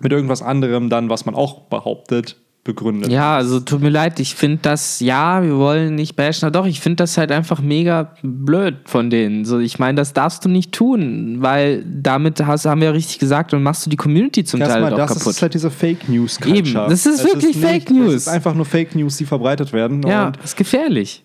mit 0.01 0.11
irgendwas 0.11 0.41
anderem 0.41 0.89
dann, 0.89 1.09
was 1.09 1.25
man 1.25 1.35
auch 1.35 1.61
behauptet, 1.61 2.37
begründet. 2.65 3.09
Ja, 3.11 3.37
also 3.37 3.61
tut 3.61 3.79
mir 3.81 3.89
leid, 3.89 4.19
ich 4.19 4.35
finde 4.35 4.57
das, 4.63 4.99
ja, 4.99 5.41
wir 5.41 5.55
wollen 5.55 5.95
nicht 5.95 6.15
bashen, 6.17 6.51
doch, 6.51 6.65
ich 6.65 6.81
finde 6.81 6.97
das 6.97 7.17
halt 7.17 7.31
einfach 7.31 7.61
mega 7.61 8.11
blöd 8.21 8.75
von 8.85 9.09
denen. 9.09 9.45
So, 9.45 9.59
ich 9.59 9.79
meine, 9.79 9.95
das 9.95 10.11
darfst 10.11 10.43
du 10.43 10.49
nicht 10.49 10.73
tun, 10.73 11.37
weil 11.39 11.85
damit 11.85 12.45
hast, 12.45 12.65
haben 12.65 12.81
wir 12.81 12.87
ja 12.87 12.91
richtig 12.91 13.19
gesagt, 13.19 13.53
und 13.53 13.63
machst 13.63 13.85
du 13.85 13.89
die 13.89 13.95
Community 13.95 14.43
zum 14.43 14.59
Teil 14.59 14.69
Erstmal, 14.69 14.89
doch 14.91 14.97
das 14.97 15.13
kaputt. 15.19 15.31
ist 15.33 15.41
halt 15.41 15.53
diese 15.53 15.71
Fake 15.71 16.09
News 16.09 16.37
Culture. 16.39 16.57
Eben, 16.57 16.73
das 16.73 17.05
ist 17.05 17.19
Es 17.19 17.23
wirklich 17.23 17.55
Fake 17.55 17.89
nicht, 17.89 17.91
News. 17.91 18.13
Es 18.13 18.21
ist 18.23 18.27
einfach 18.27 18.53
nur 18.55 18.65
Fake 18.65 18.93
News, 18.95 19.15
die 19.17 19.25
verbreitet 19.25 19.71
werden. 19.71 20.01
ja, 20.05 20.33
ist 20.43 20.57
gefährlich. 20.57 21.23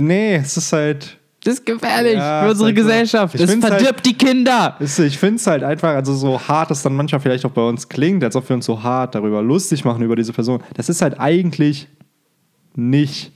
nee, 0.00 0.36
es 0.36 0.56
ist 0.56 0.72
halt 0.72 1.18
Das 1.42 1.54
ist 1.54 1.64
gefährlich 1.66 2.14
Ja, 2.16 2.42
für 2.44 2.50
unsere 2.50 2.66
halt. 2.66 2.76
Gesellschaft. 2.76 3.34
Es 3.34 3.50
find's 3.50 3.64
halt- 3.64 3.80
verdirbt 3.80 4.04
die 4.04 4.12
Kinder. 4.14 4.76
Ist- 4.78 4.98
Ich 4.98 5.18
finde 5.18 5.36
es 5.36 5.46
halt 5.46 5.62
einfach, 5.64 5.94
also 5.94 6.12
so 6.14 6.38
hart 6.40 6.70
es 6.70 6.82
dann 6.82 6.94
manchmal 6.94 7.20
vielleicht 7.20 7.46
auch 7.46 7.50
bei 7.50 7.62
uns 7.66 7.88
klingt, 7.88 8.22
als 8.22 8.36
ob 8.36 8.48
wir 8.48 8.56
uns 8.56 8.66
so 8.66 8.82
hart 8.82 9.14
darüber 9.14 9.40
lustig 9.42 9.84
machen, 9.84 10.02
über 10.02 10.16
diese 10.16 10.32
Person. 10.34 10.62
Das 10.74 10.88
ist 10.90 11.00
halt 11.00 11.18
eigentlich 11.18 11.88
nicht 12.74 13.32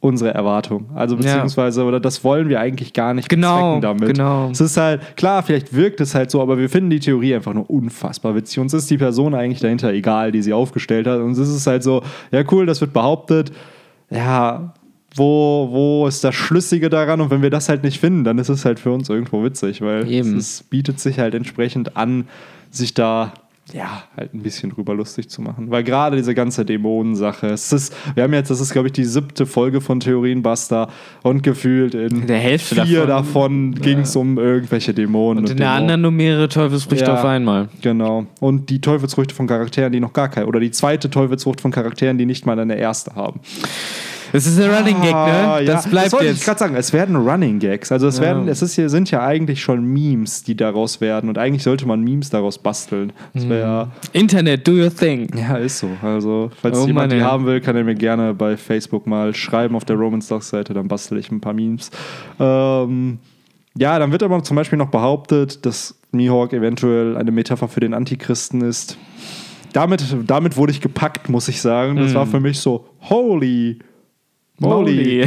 unsere 0.00 0.34
Erwartung. 0.34 0.86
Also 0.94 1.16
beziehungsweise, 1.16 1.82
oder 1.82 1.98
das 1.98 2.22
wollen 2.24 2.48
wir 2.50 2.60
eigentlich 2.60 2.92
gar 2.92 3.14
nicht 3.14 3.28
Genau, 3.30 3.80
damit. 3.80 4.08
genau. 4.14 4.50
Es 4.50 4.60
ist 4.60 4.76
halt, 4.76 5.16
klar, 5.16 5.42
vielleicht 5.42 5.74
wirkt 5.74 5.98
es 6.02 6.14
halt 6.14 6.30
so, 6.30 6.42
aber 6.42 6.58
wir 6.58 6.68
finden 6.68 6.90
die 6.90 7.00
Theorie 7.00 7.34
einfach 7.34 7.54
nur 7.54 7.68
unfassbar 7.70 8.34
witzig. 8.34 8.58
Uns 8.58 8.74
ist 8.74 8.90
die 8.90 8.98
Person 8.98 9.34
eigentlich 9.34 9.60
dahinter 9.60 9.92
egal, 9.92 10.30
die 10.30 10.42
sie 10.42 10.52
aufgestellt 10.52 11.06
hat. 11.06 11.20
Und 11.20 11.32
es 11.32 11.38
ist 11.48 11.66
halt 11.66 11.82
so, 11.82 12.02
ja 12.32 12.42
cool, 12.52 12.66
das 12.66 12.82
wird 12.82 12.92
behauptet. 12.92 13.50
Ja, 14.10 14.74
wo, 15.14 15.68
wo 15.70 16.06
ist 16.06 16.24
das 16.24 16.34
Schlüssige 16.34 16.90
daran? 16.90 17.20
Und 17.20 17.30
wenn 17.30 17.42
wir 17.42 17.50
das 17.50 17.68
halt 17.68 17.82
nicht 17.84 18.00
finden, 18.00 18.24
dann 18.24 18.38
ist 18.38 18.48
es 18.48 18.64
halt 18.64 18.80
für 18.80 18.90
uns 18.92 19.08
irgendwo 19.08 19.44
witzig, 19.44 19.80
weil 19.80 20.10
Eben. 20.10 20.36
es 20.36 20.60
ist, 20.60 20.70
bietet 20.70 20.98
sich 21.00 21.18
halt 21.18 21.34
entsprechend 21.34 21.96
an, 21.96 22.26
sich 22.70 22.94
da 22.94 23.32
ja, 23.72 24.02
halt 24.14 24.34
ein 24.34 24.42
bisschen 24.42 24.68
drüber 24.70 24.94
lustig 24.94 25.30
zu 25.30 25.40
machen. 25.40 25.70
Weil 25.70 25.84
gerade 25.84 26.16
diese 26.16 26.34
ganze 26.34 26.66
Dämonensache, 26.66 27.46
es 27.46 27.72
ist, 27.72 27.96
wir 28.14 28.22
haben 28.24 28.34
jetzt, 28.34 28.50
das 28.50 28.60
ist, 28.60 28.72
glaube 28.74 28.88
ich, 28.88 28.92
die 28.92 29.04
siebte 29.04 29.46
Folge 29.46 29.80
von 29.80 30.00
Theorienbuster 30.00 30.88
und 31.22 31.42
gefühlt 31.42 31.94
in 31.94 32.26
Der 32.26 32.36
Hälfte 32.38 32.84
vier 32.84 33.06
davon, 33.06 33.72
davon, 33.72 33.74
ging 33.82 34.00
es 34.00 34.14
um 34.16 34.36
irgendwelche 34.36 34.92
Dämonen. 34.92 35.44
Und 35.44 35.50
in 35.50 35.56
der 35.56 35.66
Dämonen. 35.68 35.80
anderen 35.82 36.00
nur 36.02 36.10
mehrere 36.10 36.48
Teufelsfrüchte 36.50 37.06
Ja. 37.06 37.14
auf 37.14 37.24
einmal. 37.24 37.68
Genau. 37.80 38.26
Und 38.38 38.68
die 38.68 38.82
Teufelsfrüchte 38.82 39.34
von 39.34 39.46
Charakteren, 39.46 39.92
die 39.94 40.00
noch 40.00 40.12
gar 40.12 40.28
keine, 40.28 40.46
oder 40.46 40.60
die 40.60 40.70
zweite 40.70 41.08
Teufelsfrucht 41.08 41.62
von 41.62 41.70
Charakteren, 41.70 42.18
die 42.18 42.26
nicht 42.26 42.44
mal 42.44 42.58
eine 42.58 42.76
erste 42.76 43.14
haben. 43.14 43.40
Das 44.34 44.46
ist 44.46 44.58
der 44.58 44.76
Running 44.76 45.00
Gag, 45.00 45.14
Ah, 45.14 45.58
ne? 45.60 45.64
ja. 45.64 45.72
Das 45.74 45.86
bleibt 45.88 46.06
das 46.06 46.12
wollte 46.12 46.26
ich 46.26 46.32
jetzt. 46.32 46.44
gerade 46.44 46.58
sagen. 46.58 46.74
Es 46.74 46.92
werden 46.92 47.14
Running 47.14 47.60
Gags. 47.60 47.92
Also 47.92 48.08
es 48.08 48.16
Ja. 48.16 48.22
werden, 48.24 48.48
es 48.48 48.62
ist 48.62 48.74
hier, 48.74 48.88
sind 48.88 49.08
ja 49.12 49.24
eigentlich 49.24 49.62
schon 49.62 49.84
Memes, 49.84 50.42
die 50.42 50.56
daraus 50.56 51.00
werden. 51.00 51.28
Und 51.28 51.38
eigentlich 51.38 51.62
sollte 51.62 51.86
man 51.86 52.00
Memes 52.02 52.30
daraus 52.30 52.58
basteln. 52.58 53.12
Das 53.32 53.48
wäre 53.48 53.92
Internet, 54.12 54.66
do 54.66 54.72
your 54.72 54.92
thing. 54.94 55.28
ja, 55.36 55.56
ist 55.56 55.78
so. 55.78 55.88
Also, 56.02 56.50
falls 56.60 56.78
Oh 56.80 56.86
jemand 56.86 57.10
Mann, 57.12 57.18
die 57.18 57.24
haben 57.24 57.46
will, 57.46 57.60
kann 57.60 57.76
er 57.76 57.84
mir 57.84 57.94
gerne 57.94 58.34
bei 58.34 58.56
Facebook 58.56 59.06
mal 59.06 59.32
schreiben 59.34 59.76
auf 59.76 59.84
der 59.84 59.94
Roman 59.96 60.20
Stocks 60.20 60.48
Seite, 60.48 60.74
dann 60.74 60.88
bastel 60.88 61.16
ich 61.18 61.30
ein 61.30 61.40
paar 61.40 61.54
Memes. 61.54 61.90
Ähm, 62.40 63.18
ja, 63.78 63.98
dann 63.98 64.10
wird 64.12 64.22
aber 64.24 64.42
zum 64.42 64.56
Beispiel 64.56 64.78
noch 64.78 64.90
behauptet, 64.90 65.64
dass 65.64 65.96
Mihawk 66.12 66.52
eventuell 66.52 67.16
eine 67.16 67.30
Metapher 67.30 67.68
für 67.68 67.80
den 67.80 67.94
Antichristen 67.94 68.62
ist. 68.62 68.98
Damit, 69.72 70.04
damit 70.26 70.56
wurde 70.56 70.72
ich 70.72 70.80
gepackt, 70.80 71.28
muss 71.28 71.48
ich 71.48 71.60
sagen. 71.60 71.96
Das 71.96 72.14
war 72.14 72.26
für 72.26 72.40
mich 72.40 72.58
so, 72.60 72.86
holy 73.08 73.78
moly. 74.58 75.26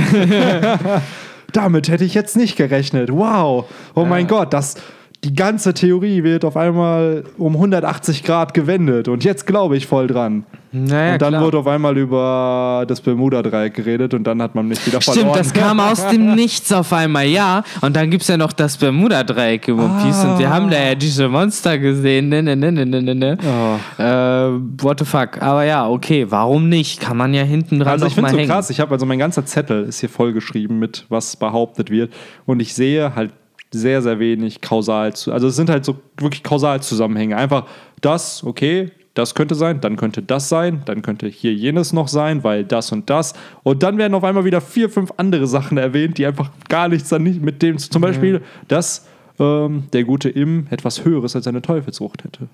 Damit 1.53 1.89
hätte 1.89 2.03
ich 2.03 2.13
jetzt 2.13 2.35
nicht 2.35 2.55
gerechnet. 2.55 3.11
Wow. 3.11 3.65
Oh 3.95 4.05
mein 4.05 4.27
Gott, 4.27 4.53
das, 4.53 4.75
die 5.23 5.33
ganze 5.33 5.73
Theorie 5.73 6.23
wird 6.23 6.45
auf 6.45 6.57
einmal 6.57 7.23
um 7.37 7.55
180 7.55 8.23
Grad 8.23 8.53
gewendet. 8.53 9.07
Und 9.07 9.23
jetzt 9.23 9.47
glaube 9.47 9.77
ich 9.77 9.87
voll 9.87 10.07
dran. 10.07 10.45
Naja, 10.71 11.13
und 11.13 11.21
dann 11.21 11.29
klar. 11.29 11.43
wurde 11.43 11.57
auf 11.59 11.67
einmal 11.67 11.97
über 11.97 12.85
das 12.87 12.99
Bermuda-Dreieck 13.01 13.73
geredet 13.73 14.13
und 14.13 14.23
dann 14.25 14.41
hat 14.41 14.55
man 14.55 14.67
mich 14.67 14.85
wieder 14.85 14.99
verloren. 15.01 15.33
Stimmt, 15.33 15.39
das 15.39 15.53
kam 15.53 15.79
aus 15.79 16.05
dem 16.07 16.35
Nichts 16.35 16.71
auf 16.71 16.91
einmal, 16.93 17.25
ja. 17.25 17.63
Und 17.81 17.95
dann 17.95 18.11
gibt 18.11 18.23
es 18.23 18.27
ja 18.27 18.37
noch 18.37 18.51
das 18.51 18.77
Bermuda-Dreieck 18.77 19.67
im 19.69 19.79
One 19.79 20.03
Piece 20.03 20.23
und 20.25 20.39
wir 20.39 20.49
haben 20.49 20.69
da 20.69 20.77
ja 20.77 20.95
diese 20.95 21.29
Monster 21.29 21.77
gesehen. 21.77 22.29
Ne, 22.29 22.43
ne, 22.43 22.55
ne, 22.55 22.71
ne, 22.71 22.85
ne, 22.85 23.15
ne. 23.15 23.37
Oh. 23.41 24.01
Äh, 24.01 24.59
what 24.81 24.99
the 24.99 25.05
fuck. 25.05 25.41
Aber 25.41 25.63
ja, 25.63 25.87
okay, 25.87 26.25
warum 26.29 26.69
nicht? 26.69 26.99
Kann 26.99 27.17
man 27.17 27.33
ja 27.33 27.43
hinten 27.43 27.79
dran 27.79 27.87
Also 27.89 28.05
ich 28.05 28.15
finde 28.15 28.31
so 28.31 28.37
hängen. 28.37 28.49
krass, 28.49 28.69
ich 28.69 28.79
habe 28.79 28.91
also 28.91 29.05
mein 29.05 29.19
ganzer 29.19 29.45
Zettel 29.45 29.85
ist 29.85 29.99
hier 29.99 30.09
vollgeschrieben 30.09 30.77
mit 30.79 31.05
was 31.09 31.35
behauptet 31.35 31.89
wird 31.89 32.13
und 32.45 32.59
ich 32.59 32.73
sehe 32.73 33.15
halt 33.15 33.31
sehr 33.71 34.01
sehr 34.01 34.19
wenig 34.19 34.61
kausal 34.61 35.13
zu, 35.13 35.33
also 35.33 35.47
es 35.47 35.55
sind 35.55 35.69
halt 35.69 35.85
so 35.85 35.97
wirklich 36.17 36.43
kausal 36.43 36.81
Zusammenhänge. 36.81 37.35
Einfach 37.37 37.65
das, 38.01 38.43
okay, 38.43 38.91
das 39.17 39.35
könnte 39.35 39.55
sein, 39.55 39.81
dann 39.81 39.95
könnte 39.95 40.21
das 40.21 40.49
sein, 40.49 40.81
dann 40.85 41.01
könnte 41.01 41.27
hier 41.27 41.53
jenes 41.53 41.93
noch 41.93 42.07
sein, 42.07 42.43
weil 42.43 42.63
das 42.63 42.91
und 42.91 43.09
das 43.09 43.33
und 43.63 43.83
dann 43.83 43.97
werden 43.97 44.13
auf 44.13 44.23
einmal 44.23 44.45
wieder 44.45 44.61
vier, 44.61 44.89
fünf 44.89 45.11
andere 45.17 45.47
Sachen 45.47 45.77
erwähnt, 45.77 46.17
die 46.17 46.25
einfach 46.25 46.51
gar 46.69 46.87
nichts 46.87 47.09
dann 47.09 47.23
nicht 47.23 47.41
mit 47.41 47.61
dem, 47.61 47.77
zum 47.77 48.01
Beispiel, 48.01 48.41
dass 48.67 49.07
ähm, 49.39 49.85
der 49.93 50.03
gute 50.03 50.29
Im 50.29 50.67
etwas 50.69 51.03
Höheres 51.03 51.35
als 51.35 51.47
eine 51.47 51.61
Teufelsfrucht 51.61 52.23
hätte. 52.23 52.47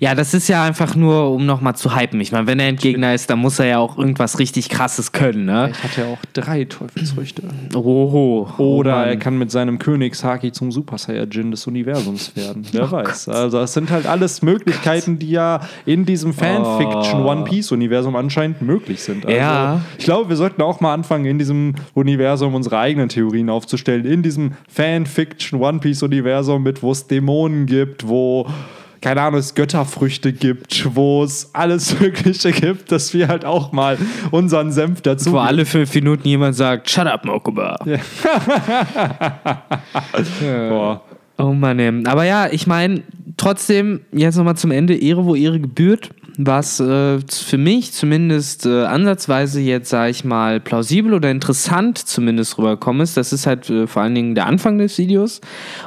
Ja, 0.00 0.14
das 0.14 0.34
ist 0.34 0.48
ja 0.48 0.62
einfach 0.62 0.94
nur, 0.94 1.30
um 1.30 1.46
nochmal 1.46 1.76
zu 1.76 1.96
hypen. 1.96 2.20
Ich 2.20 2.32
meine, 2.32 2.46
wenn 2.46 2.58
er 2.60 2.68
Endgegner 2.68 3.14
ist, 3.14 3.30
dann 3.30 3.38
muss 3.38 3.58
er 3.58 3.66
ja 3.66 3.78
auch 3.78 3.98
irgendwas 3.98 4.38
richtig 4.38 4.68
krasses 4.68 5.12
können, 5.12 5.44
ne? 5.44 5.70
Ich 5.72 5.82
hatte 5.82 6.00
ja 6.02 6.06
auch 6.08 6.18
drei 6.32 6.64
Teufelsfrüchte. 6.64 7.42
Oho. 7.74 8.48
Oder 8.58 9.02
oh 9.02 9.08
er 9.08 9.16
kann 9.16 9.38
mit 9.38 9.50
seinem 9.50 9.78
Königshaki 9.78 10.52
zum 10.52 10.72
Super 10.72 10.98
Saiyajin 10.98 11.50
des 11.50 11.66
Universums 11.66 12.34
werden. 12.36 12.66
Wer 12.72 12.90
weiß. 12.90 13.28
Also 13.28 13.60
es 13.60 13.72
sind 13.72 13.90
halt 13.90 14.06
alles 14.06 14.42
Möglichkeiten, 14.42 15.18
die 15.18 15.30
ja 15.30 15.60
in 15.84 16.04
diesem 16.04 16.32
Fanfiction 16.32 17.22
Oh. 17.22 17.30
One 17.30 17.44
Piece 17.44 17.72
Universum 17.72 18.16
anscheinend 18.16 18.62
möglich 18.62 19.02
sind. 19.02 19.24
Also 19.26 19.36
Ja. 19.36 19.80
Ich 19.98 20.04
glaube, 20.04 20.28
wir 20.28 20.36
sollten 20.36 20.62
auch 20.62 20.80
mal 20.80 20.94
anfangen, 20.94 21.24
in 21.26 21.38
diesem 21.38 21.74
Universum 21.94 22.54
unsere 22.54 22.78
eigenen 22.78 23.08
Theorien 23.08 23.50
aufzustellen. 23.50 24.04
In 24.04 24.22
diesem 24.22 24.52
Fanfiction 24.68 25.60
One 25.60 25.78
Piece 25.80 26.02
Universum 26.02 26.62
mit, 26.62 26.82
wo 26.82 26.92
es 26.92 27.06
Dämonen 27.06 27.66
gibt, 27.66 28.06
wo 28.08 28.46
keine 29.06 29.22
Ahnung, 29.22 29.38
es 29.38 29.54
Götterfrüchte 29.54 30.32
gibt, 30.32 30.96
wo 30.96 31.22
es 31.22 31.50
alles 31.52 32.00
Mögliche 32.00 32.50
gibt, 32.50 32.90
dass 32.90 33.14
wir 33.14 33.28
halt 33.28 33.44
auch 33.44 33.70
mal 33.70 33.96
unseren 34.32 34.72
Senf 34.72 35.00
dazu 35.00 35.30
Wo 35.30 35.38
alle 35.38 35.64
fünf 35.64 35.94
Minuten 35.94 36.26
jemand 36.26 36.56
sagt, 36.56 36.90
shut 36.90 37.06
up, 37.06 37.24
Mokuba. 37.24 37.76
Boah. 40.68 41.02
Oh 41.38 41.52
Mann, 41.52 42.04
aber 42.08 42.24
ja, 42.24 42.48
ich 42.50 42.66
meine, 42.66 43.04
trotzdem, 43.36 44.00
jetzt 44.10 44.34
nochmal 44.38 44.56
zum 44.56 44.72
Ende, 44.72 44.96
Ehre, 44.96 45.24
wo 45.24 45.36
Ehre 45.36 45.60
gebührt, 45.60 46.10
was 46.38 46.80
äh, 46.80 47.18
für 47.30 47.58
mich 47.58 47.92
zumindest 47.92 48.66
äh, 48.66 48.84
ansatzweise 48.84 49.60
jetzt, 49.60 49.88
sage 49.88 50.10
ich 50.10 50.24
mal, 50.24 50.60
plausibel 50.60 51.14
oder 51.14 51.30
interessant 51.30 51.98
zumindest 51.98 52.58
rüberkommen 52.58 53.02
ist. 53.02 53.16
Das 53.16 53.32
ist 53.32 53.46
halt 53.46 53.70
äh, 53.70 53.86
vor 53.86 54.02
allen 54.02 54.14
Dingen 54.14 54.34
der 54.34 54.46
Anfang 54.46 54.78
des 54.78 54.98
Videos, 54.98 55.40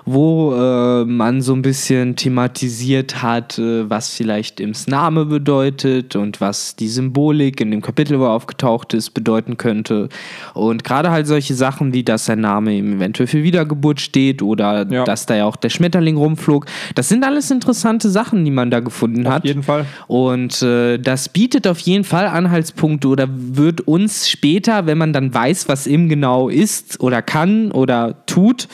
wo 0.05 0.53
äh, 0.53 1.05
man 1.05 1.41
so 1.41 1.53
ein 1.53 1.61
bisschen 1.61 2.15
thematisiert 2.15 3.21
hat, 3.21 3.59
äh, 3.59 3.89
was 3.89 4.09
vielleicht 4.09 4.59
Ims 4.59 4.87
Name 4.87 5.25
bedeutet 5.25 6.15
und 6.15 6.41
was 6.41 6.75
die 6.75 6.87
Symbolik 6.87 7.61
in 7.61 7.71
dem 7.71 7.81
Kapitel, 7.81 8.19
wo 8.19 8.23
er 8.25 8.31
aufgetaucht 8.31 8.93
ist, 8.93 9.11
bedeuten 9.11 9.57
könnte. 9.57 10.09
Und 10.53 10.83
gerade 10.83 11.11
halt 11.11 11.27
solche 11.27 11.53
Sachen 11.53 11.93
wie, 11.93 12.03
dass 12.03 12.25
sein 12.25 12.39
Name 12.41 12.73
eben 12.73 12.93
eventuell 12.97 13.27
für 13.27 13.43
Wiedergeburt 13.43 14.01
steht 14.01 14.41
oder 14.41 14.87
Ja. 14.89 15.03
dass 15.03 15.25
da 15.25 15.35
ja 15.35 15.45
auch 15.45 15.57
der 15.57 15.69
Schmetterling 15.69 16.17
rumflog. 16.17 16.65
Das 16.95 17.09
sind 17.09 17.23
alles 17.23 17.51
interessante 17.51 18.09
Sachen, 18.09 18.45
die 18.45 18.51
man 18.51 18.71
da 18.71 18.79
gefunden 18.79 19.27
hat. 19.27 19.43
Auf 19.43 19.45
jeden 19.45 19.63
Fall. 19.63 19.85
Und 20.07 20.38
äh, 20.47 20.97
das 20.97 21.29
bietet 21.29 21.67
auf 21.67 21.79
jeden 21.79 22.03
Fall 22.03 22.27
Anhaltspunkte 22.27 23.07
oder 23.07 23.27
wird 23.29 23.81
uns 23.81 24.29
später, 24.29 24.85
wenn 24.85 24.97
man 24.97 25.13
dann 25.13 25.33
weiß, 25.33 25.67
was 25.67 25.87
ihm 25.87 26.09
genau 26.09 26.49
ist 26.49 26.99
oder 26.99 27.21
kann 27.21 27.71
oder 27.71 28.25
tut, 28.25 28.67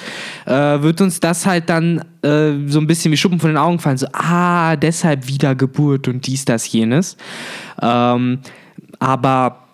äh, 0.45 0.51
wird 0.51 1.01
uns 1.01 1.19
das 1.19 1.45
halt 1.45 1.69
dann 1.69 1.99
äh, 2.21 2.51
so 2.67 2.79
ein 2.79 2.87
bisschen 2.87 3.11
wie 3.11 3.17
Schuppen 3.17 3.39
von 3.39 3.49
den 3.49 3.57
Augen 3.57 3.79
fallen. 3.79 3.97
So, 3.97 4.07
ah, 4.13 4.75
deshalb 4.75 5.27
Wiedergeburt 5.27 6.07
und 6.07 6.27
dies, 6.27 6.45
das, 6.45 6.71
jenes. 6.71 7.17
Ähm, 7.81 8.39
aber 8.99 9.64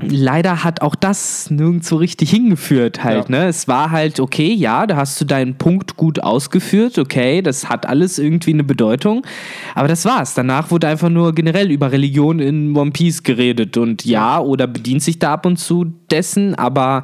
leider 0.00 0.64
hat 0.64 0.80
auch 0.80 0.94
das 0.94 1.50
nirgendwo 1.50 1.96
richtig 1.96 2.30
hingeführt 2.30 3.04
halt, 3.04 3.28
Ja. 3.28 3.38
ne? 3.40 3.46
Es 3.48 3.68
war 3.68 3.90
halt, 3.90 4.20
okay, 4.20 4.52
ja, 4.52 4.86
da 4.86 4.96
hast 4.96 5.20
du 5.20 5.24
deinen 5.24 5.56
Punkt 5.58 5.96
gut 5.96 6.22
ausgeführt, 6.22 6.98
okay, 6.98 7.42
das 7.42 7.68
hat 7.68 7.86
alles 7.86 8.18
irgendwie 8.18 8.52
eine 8.54 8.64
Bedeutung, 8.64 9.26
aber 9.74 9.88
das 9.88 10.04
war's. 10.04 10.34
Danach 10.34 10.70
wurde 10.70 10.88
einfach 10.88 11.10
nur 11.10 11.34
generell 11.34 11.70
über 11.70 11.92
Religion 11.92 12.38
in 12.40 12.74
One 12.76 12.92
Piece 12.92 13.22
geredet 13.22 13.76
und 13.76 14.04
ja, 14.04 14.40
oder 14.40 14.66
bedient 14.66 15.02
sich 15.02 15.18
da 15.18 15.34
ab 15.34 15.44
und 15.46 15.58
zu 15.58 15.84
dessen, 16.10 16.54
aber 16.54 17.02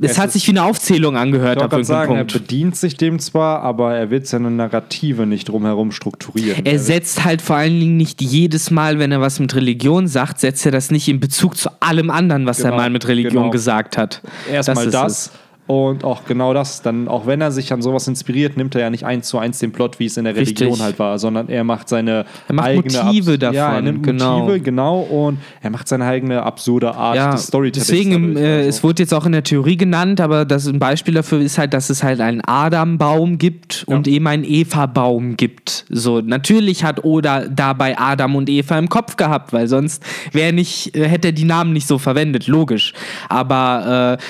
es, 0.00 0.12
Es 0.12 0.18
hat 0.18 0.32
sich 0.32 0.46
wie 0.46 0.52
eine 0.52 0.64
Aufzählung 0.64 1.16
angehört 1.16 1.56
Ich 1.58 1.62
ab 1.62 1.72
irgendeinem 1.72 1.84
sagen, 1.84 2.12
er 2.16 2.24
Punkt. 2.24 2.32
bedient 2.32 2.76
sich 2.76 2.96
dem 2.96 3.18
zwar, 3.18 3.62
aber 3.62 3.94
er 3.94 4.10
wird 4.10 4.26
seine 4.26 4.50
Narrative 4.50 5.26
nicht 5.26 5.48
drumherum 5.48 5.92
strukturieren. 5.92 6.64
Er 6.66 6.78
setzt 6.78 7.24
halt 7.24 7.42
vor 7.42 7.56
allen 7.56 7.78
Dingen 7.78 7.96
nicht 7.96 8.20
jedes 8.22 8.70
Mal, 8.70 8.98
wenn 8.98 9.12
er 9.12 9.20
was 9.20 9.40
mit 9.40 9.54
Religion 9.54 10.06
sagt, 10.08 10.40
setzt 10.40 10.66
er 10.66 10.72
das 10.72 10.90
nicht 10.90 11.08
in 11.08 11.20
Bezug 11.20 11.56
zu 11.56 11.70
allem 11.80 12.10
anderen, 12.10 12.46
was 12.46 12.58
er 12.60 12.66
Genau, 12.70 12.76
mal 12.76 12.90
mit 12.90 13.06
Religion 13.08 13.32
genau. 13.44 13.50
gesagt 13.50 13.96
hat. 13.96 14.22
Erstmal 14.50 14.86
ist 14.86 14.94
das. 14.94 15.30
Und 15.66 16.04
auch 16.04 16.24
genau 16.24 16.54
das, 16.54 16.80
dann, 16.82 17.08
auch 17.08 17.26
wenn 17.26 17.40
er 17.40 17.50
sich 17.50 17.72
an 17.72 17.82
sowas 17.82 18.06
inspiriert, 18.06 18.56
nimmt 18.56 18.76
er 18.76 18.82
ja 18.82 18.90
nicht 18.90 19.04
eins 19.04 19.26
zu 19.26 19.38
eins 19.38 19.58
den 19.58 19.72
Plot, 19.72 19.98
wie 19.98 20.06
es 20.06 20.16
in 20.16 20.24
der 20.24 20.36
Religion 20.36 20.68
Richtig. 20.68 20.84
halt 20.84 20.98
war, 21.00 21.18
sondern 21.18 21.48
er 21.48 21.64
macht 21.64 21.88
seine 21.88 22.24
Er 22.46 22.54
macht 22.54 22.68
eigene 22.68 23.02
Motive 23.02 23.32
Abs- 23.32 23.42
Ja, 23.42 23.48
er 23.48 23.68
davon, 23.70 23.84
nimmt 23.84 24.02
genau. 24.04 24.38
Motive, 24.40 24.60
genau, 24.60 25.00
und 25.00 25.38
er 25.60 25.70
macht 25.70 25.88
seine 25.88 26.04
eigene 26.04 26.42
absurde 26.44 26.94
Art 26.94 27.16
Ja, 27.16 27.32
des 27.32 27.48
Storytellings. 27.48 27.88
deswegen, 27.88 28.36
äh, 28.36 28.40
also. 28.58 28.68
es 28.68 28.82
wurde 28.84 29.02
jetzt 29.02 29.12
auch 29.12 29.26
in 29.26 29.32
der 29.32 29.42
Theorie 29.42 29.76
genannt, 29.76 30.20
aber 30.20 30.44
das 30.44 30.66
ein 30.68 30.78
Beispiel 30.78 31.14
dafür 31.14 31.40
ist 31.40 31.58
halt, 31.58 31.74
dass 31.74 31.90
es 31.90 32.04
halt 32.04 32.20
einen 32.20 32.42
Adam-Baum 32.46 33.38
gibt 33.38 33.82
und 33.88 34.06
eben 34.06 34.26
einen 34.28 34.44
Eva-Baum 34.44 35.36
gibt. 35.36 35.84
So, 35.88 36.20
natürlich 36.20 36.84
hat 36.84 37.04
Oda 37.04 37.46
dabei 37.48 37.98
Adam 37.98 38.36
und 38.36 38.48
Eva 38.48 38.78
im 38.78 38.88
Kopf 38.88 39.16
gehabt, 39.16 39.52
weil 39.52 39.66
sonst 39.66 40.00
wäre 40.30 40.52
nicht, 40.52 40.94
äh, 40.94 41.08
hätte 41.08 41.28
er 41.28 41.32
die 41.32 41.44
Namen 41.44 41.72
nicht 41.72 41.88
so 41.88 41.98
verwendet, 41.98 42.46
logisch. 42.46 42.92
Aber 43.28 44.18
äh, 44.20 44.22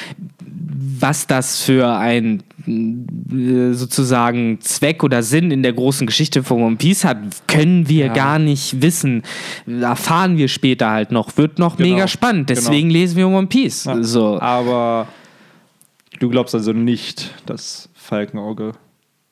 was 0.79 1.27
das 1.27 1.63
für 1.63 1.89
ein 1.97 2.43
äh, 2.67 3.73
sozusagen 3.73 4.61
Zweck 4.61 5.03
oder 5.05 5.23
Sinn 5.23 5.51
in 5.51 5.63
der 5.63 5.73
großen 5.73 6.07
Geschichte 6.07 6.43
von 6.43 6.63
One 6.63 6.77
Piece 6.77 7.05
hat, 7.05 7.19
können 7.47 7.89
wir 7.89 8.09
gar 8.11 8.39
nicht 8.39 8.83
wissen. 8.83 9.23
Erfahren 9.67 10.37
wir 10.37 10.49
später 10.49 10.91
halt 10.91 11.13
noch. 11.13 11.37
Wird 11.37 11.59
noch 11.59 11.77
Genau. 11.77 11.91
mega 11.91 12.09
spannend. 12.09 12.49
Genau. 12.49 12.61
Deswegen 12.61 12.91
lesen 12.91 13.17
wir 13.17 13.29
One 13.29 13.47
Piece. 13.47 13.85
Ja. 13.85 14.03
So. 14.03 14.41
Aber 14.41 15.09
du 16.19 16.29
glaubst 16.29 16.55
also 16.55 16.73
nicht, 16.73 17.33
dass 17.47 17.89
Falkenauge 17.95 18.73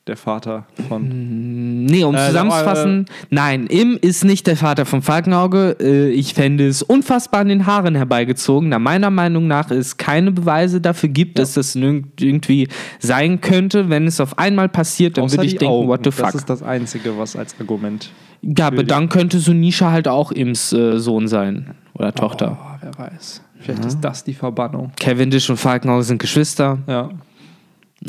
der 0.07 0.17
Vater 0.17 0.65
von. 0.87 1.85
Nee, 1.85 2.03
um 2.03 2.15
Äh, 2.15 2.27
zusammenzufassen, 2.27 3.05
nein, 3.31 3.65
Im 3.67 3.97
ist 3.99 4.23
nicht 4.23 4.45
der 4.47 4.55
Vater 4.55 4.85
von 4.85 5.01
Falkenauge. 5.01 5.77
Äh, 5.79 6.09
Ich 6.11 6.33
fände 6.33 6.67
es 6.67 6.81
unfassbar 6.83 7.41
an 7.41 7.47
den 7.49 7.65
Haaren 7.65 7.95
herbeigezogen, 7.95 8.69
da 8.71 8.79
meiner 8.79 9.09
Meinung 9.09 9.47
nach 9.47 9.71
es 9.71 9.97
keine 9.97 10.31
Beweise 10.31 10.79
dafür 10.81 11.09
gibt, 11.09 11.39
dass 11.39 11.53
das 11.53 11.75
irgendwie 11.75 12.67
sein 12.99 13.41
könnte. 13.41 13.89
Wenn 13.89 14.05
es 14.07 14.19
auf 14.19 14.37
einmal 14.37 14.69
passiert, 14.69 15.17
dann 15.17 15.25
Außer 15.25 15.37
würde 15.37 15.47
ich 15.47 15.57
denken, 15.57 15.73
Augen. 15.73 15.87
what 15.87 16.01
the 16.03 16.11
Das 16.11 16.15
fuck. 16.19 16.35
ist 16.35 16.49
das 16.49 16.61
Einzige, 16.63 17.17
was 17.17 17.35
als 17.35 17.55
Argument. 17.59 18.11
Ja, 18.41 18.67
aber 18.67 18.83
dann 18.83 19.09
könnte 19.09 19.39
Sunisha 19.39 19.89
halt 19.91 20.07
auch 20.07 20.31
Ims 20.31 20.71
äh, 20.71 20.99
Sohn 20.99 21.27
sein 21.27 21.71
oder 21.93 22.13
Tochter. 22.13 22.59
Oh, 22.61 22.77
wer 22.81 22.97
weiß. 23.07 23.41
Vielleicht 23.59 23.85
ist 23.85 24.01
das 24.01 24.23
die 24.23 24.35
Verbannung. 24.35 24.91
Cavendish 24.99 25.49
und 25.49 25.57
Falkenauge 25.57 26.03
sind 26.03 26.19
Geschwister. 26.19 26.77
Ja. 26.87 27.09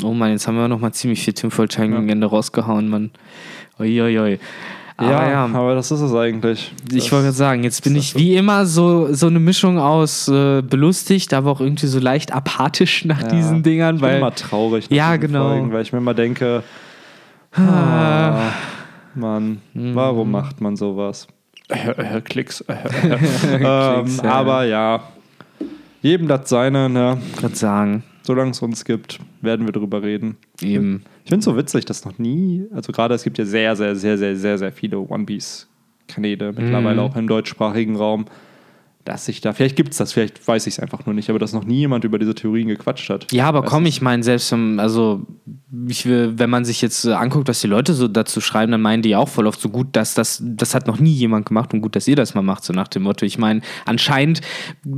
Oh 0.03 0.13
Mann, 0.13 0.31
jetzt 0.31 0.47
haben 0.47 0.57
wir 0.57 0.67
noch 0.67 0.79
mal 0.79 0.91
ziemlich 0.91 1.21
viel 1.23 1.33
Tim 1.33 1.49
Vollstein 1.51 1.91
gegen 1.91 2.09
Ende 2.09 2.27
rausgehauen, 2.27 2.87
Mann. 2.89 3.11
Uiuiui. 3.79 4.39
Aber 4.99 5.11
ja, 5.11 5.29
ja. 5.29 5.45
aber 5.45 5.75
das 5.75 5.91
ist 5.91 6.01
es 6.01 6.13
eigentlich. 6.13 6.73
Ich 6.91 7.03
Das- 7.03 7.11
wollte 7.11 7.25
gerade 7.25 7.37
sagen, 7.37 7.63
jetzt 7.63 7.83
bin 7.83 7.95
ich 7.95 8.15
wie 8.15 8.35
immer 8.35 8.65
so, 8.65 9.13
so 9.13 9.27
eine 9.27 9.39
Mischung 9.39 9.77
aus 9.77 10.27
äh, 10.27 10.63
belustigt, 10.63 11.33
aber 11.35 11.51
auch 11.51 11.61
irgendwie 11.61 11.85
so 11.85 11.99
leicht 11.99 12.31
apathisch 12.33 13.05
nach 13.05 13.21
Ja. 13.21 13.27
diesen 13.27 13.61
Dingern, 13.61 13.95
Ich 13.97 14.01
bin 14.01 14.09
weil 14.09 14.17
immer 14.17 14.33
traurig. 14.33 14.89
nach 14.89 14.97
Ja, 14.97 15.15
diesen 15.17 15.33
genau. 15.33 15.49
Folgen, 15.49 15.71
weil 15.71 15.81
ich 15.83 15.91
mir 15.93 15.99
immer 15.99 16.15
denke, 16.15 16.63
ah, 17.55 18.51
Mann, 19.15 19.61
Mhm. 19.73 19.95
warum 19.95 20.31
macht 20.31 20.61
man 20.61 20.75
sowas? 20.75 21.27
Äh, 21.69 22.21
Klicks. 22.21 22.61
Äh, 22.61 22.73
äh, 22.73 23.17
Klicks, 23.17 23.43
ähm, 23.53 24.19
ja. 24.23 24.31
aber 24.31 24.63
ja, 24.65 25.01
jedem 26.01 26.27
das 26.27 26.49
seine. 26.49 26.89
Ne? 26.89 27.17
gerade 27.37 27.55
sagen, 27.55 28.03
Solange 28.27 28.51
es 28.51 28.61
uns 28.61 28.83
gibt, 28.83 29.19
werden 29.41 29.65
wir 29.65 29.71
drüber 29.71 30.03
reden. 30.03 30.35
eben. 30.61 31.03
Ich 31.23 31.29
finde 31.29 31.39
es 31.39 31.45
so 31.45 31.55
witzig, 31.55 31.85
dass 31.85 32.03
noch 32.03 32.19
nie, 32.19 32.65
also 32.73 32.91
gerade 32.91 33.15
es 33.15 33.23
gibt 33.23 33.37
ja 33.37 33.45
sehr, 33.45 33.73
sehr, 33.77 33.95
sehr, 33.95 34.17
sehr, 34.17 34.35
sehr, 34.35 34.57
sehr 34.57 34.71
viele 34.73 34.99
One 34.99 35.23
Piece-Kanäle 35.25 36.51
mittlerweile 36.51 36.95
Mhm. 37.01 37.07
auch 37.07 37.15
im 37.15 37.27
deutschsprachigen 37.27 37.95
Raum, 37.95 38.25
dass 39.07 39.25
sich 39.25 39.39
da, 39.41 39.53
vielleicht 39.53 39.75
gibt 39.75 39.91
es 39.91 39.97
das, 39.97 40.11
vielleicht 40.11 40.45
weiß 40.45 40.67
ich 40.67 40.75
es 40.75 40.79
einfach 40.79 41.05
nur 41.05 41.15
nicht, 41.15 41.29
aber 41.29 41.39
dass 41.39 41.53
noch 41.53 41.63
nie 41.63 41.77
jemand 41.79 42.03
über 42.03 42.19
diese 42.19 42.35
Theorien 42.35 42.67
gequatscht 42.67 43.09
hat. 43.09 43.31
Ja, 43.31 43.45
aber 43.45 43.63
komm, 43.63 43.85
ich 43.85 44.01
meine, 44.01 44.21
selbst 44.21 44.51
wenn, 44.51 44.79
also, 44.79 45.25
ich 45.87 46.05
wenn 46.07 46.49
man 46.49 46.65
sich 46.65 46.81
jetzt 46.81 47.05
äh, 47.05 47.13
anguckt, 47.13 47.47
was 47.47 47.61
die 47.61 47.67
Leute 47.67 47.93
so 47.93 48.07
dazu 48.07 48.41
schreiben, 48.41 48.71
dann 48.71 48.81
meinen 48.81 49.01
die 49.03 49.15
auch 49.15 49.29
voll 49.29 49.47
oft 49.47 49.61
so 49.61 49.69
gut, 49.69 49.87
dass 49.93 50.13
das, 50.13 50.41
das 50.43 50.75
hat 50.75 50.87
noch 50.87 50.99
nie 50.99 51.13
jemand 51.13 51.45
gemacht 51.45 51.73
und 51.73 51.81
gut, 51.81 51.95
dass 51.95 52.07
ihr 52.07 52.15
das 52.17 52.35
mal 52.35 52.41
macht, 52.41 52.65
so 52.65 52.73
nach 52.73 52.89
dem 52.89 53.03
Motto. 53.03 53.25
Ich 53.25 53.37
meine, 53.37 53.61
anscheinend 53.85 54.41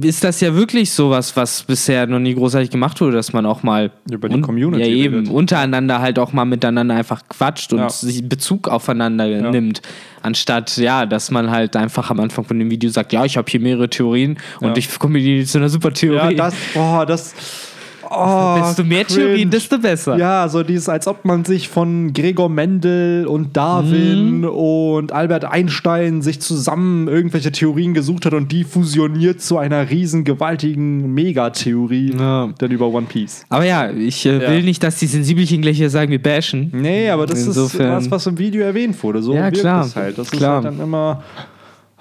ist 0.01 0.23
das 0.23 0.41
ja 0.41 0.55
wirklich 0.55 0.91
sowas, 0.91 1.35
was 1.35 1.63
bisher 1.63 2.07
noch 2.07 2.19
nie 2.19 2.33
großartig 2.33 2.71
gemacht 2.71 2.99
wurde, 3.01 3.15
dass 3.15 3.31
man 3.33 3.45
auch 3.45 3.61
mal 3.61 3.91
Über 4.09 4.27
die 4.27 4.41
Community 4.41 4.83
ja, 4.83 4.89
eben, 4.89 5.15
redet. 5.19 5.31
untereinander 5.31 5.99
halt 5.99 6.17
auch 6.17 6.33
mal 6.33 6.45
miteinander 6.45 6.95
einfach 6.95 7.21
quatscht 7.29 7.73
und 7.73 7.79
Ja. 7.79 7.89
sich 7.89 8.27
Bezug 8.27 8.67
aufeinander 8.67 9.27
nimmt. 9.51 9.81
Anstatt, 10.21 10.75
ja, 10.77 11.05
dass 11.05 11.31
man 11.31 11.49
halt 11.49 11.77
einfach 11.77 12.09
am 12.09 12.19
Anfang 12.19 12.43
von 12.43 12.59
dem 12.59 12.69
Video 12.69 12.89
sagt, 12.89 13.13
ja, 13.13 13.23
ich 13.23 13.37
habe 13.37 13.49
hier 13.49 13.61
mehrere 13.61 13.89
Theorien 13.89 13.98
und 14.05 14.37
Ja. 14.61 14.73
ich 14.77 14.97
kombiniere 14.99 15.39
die 15.39 15.45
zu 15.45 15.57
einer 15.57 15.69
super 15.69 15.91
Theorie. 15.93 16.35
Ja, 16.35 16.45
das, 16.49 16.53
boah, 16.73 17.05
das. 17.05 17.33
Oh, 18.11 18.55
Desto 18.59 18.83
mehr 18.83 19.03
cringe. 19.05 19.19
Theorien, 19.27 19.49
desto 19.51 19.77
besser. 19.77 20.17
Ja, 20.17 20.49
so 20.49 20.63
dieses, 20.63 20.89
als 20.89 21.05
ob 21.05 21.25
man 21.25 21.45
sich 21.45 21.69
von 21.69 22.11
Gregor 22.11 22.49
Mendel 22.49 23.27
und 23.27 23.55
Darwin 23.55 24.39
Mhm. 24.39 24.45
und 24.45 25.11
Albert 25.11 25.45
Einstein 25.45 26.23
sich 26.23 26.39
zusammen 26.41 27.07
irgendwelche 27.07 27.51
Theorien 27.51 27.93
gesucht 27.93 28.25
hat 28.25 28.33
und 28.33 28.51
die 28.51 28.63
fusioniert 28.63 29.41
zu 29.41 29.59
einer 29.59 29.91
riesen, 29.91 30.23
gewaltigen 30.23 31.13
Megatheorie 31.13 32.15
Ja. 32.17 32.49
dann 32.57 32.71
über 32.71 32.87
One 32.87 33.05
Piece. 33.07 33.43
Aber 33.49 33.65
ja, 33.65 33.91
ich 33.91 34.25
äh, 34.25 34.41
Ja. 34.41 34.49
will 34.49 34.63
nicht, 34.63 34.81
dass 34.81 34.95
die 34.97 35.05
Sensibelchen 35.05 35.61
gleich 35.61 35.77
hier 35.77 35.91
sagen, 35.91 36.09
wir 36.09 36.21
bashen. 36.21 36.71
Nee, 36.73 37.11
aber 37.11 37.27
das 37.27 37.45
Insofern- 37.45 37.99
ist 37.99 38.05
was, 38.05 38.11
was 38.11 38.25
im 38.27 38.39
Video 38.39 38.63
erwähnt 38.63 39.01
wurde. 39.03 39.21
So 39.21 39.35
Ja, 39.35 39.43
wirkt 39.43 39.59
klar. 39.59 39.85
es 39.85 39.95
halt. 39.95 40.17
Das 40.17 40.31
Klar. 40.31 40.59
ist 40.61 40.65
halt 40.65 40.79
dann 40.79 40.83
immer. 40.83 41.21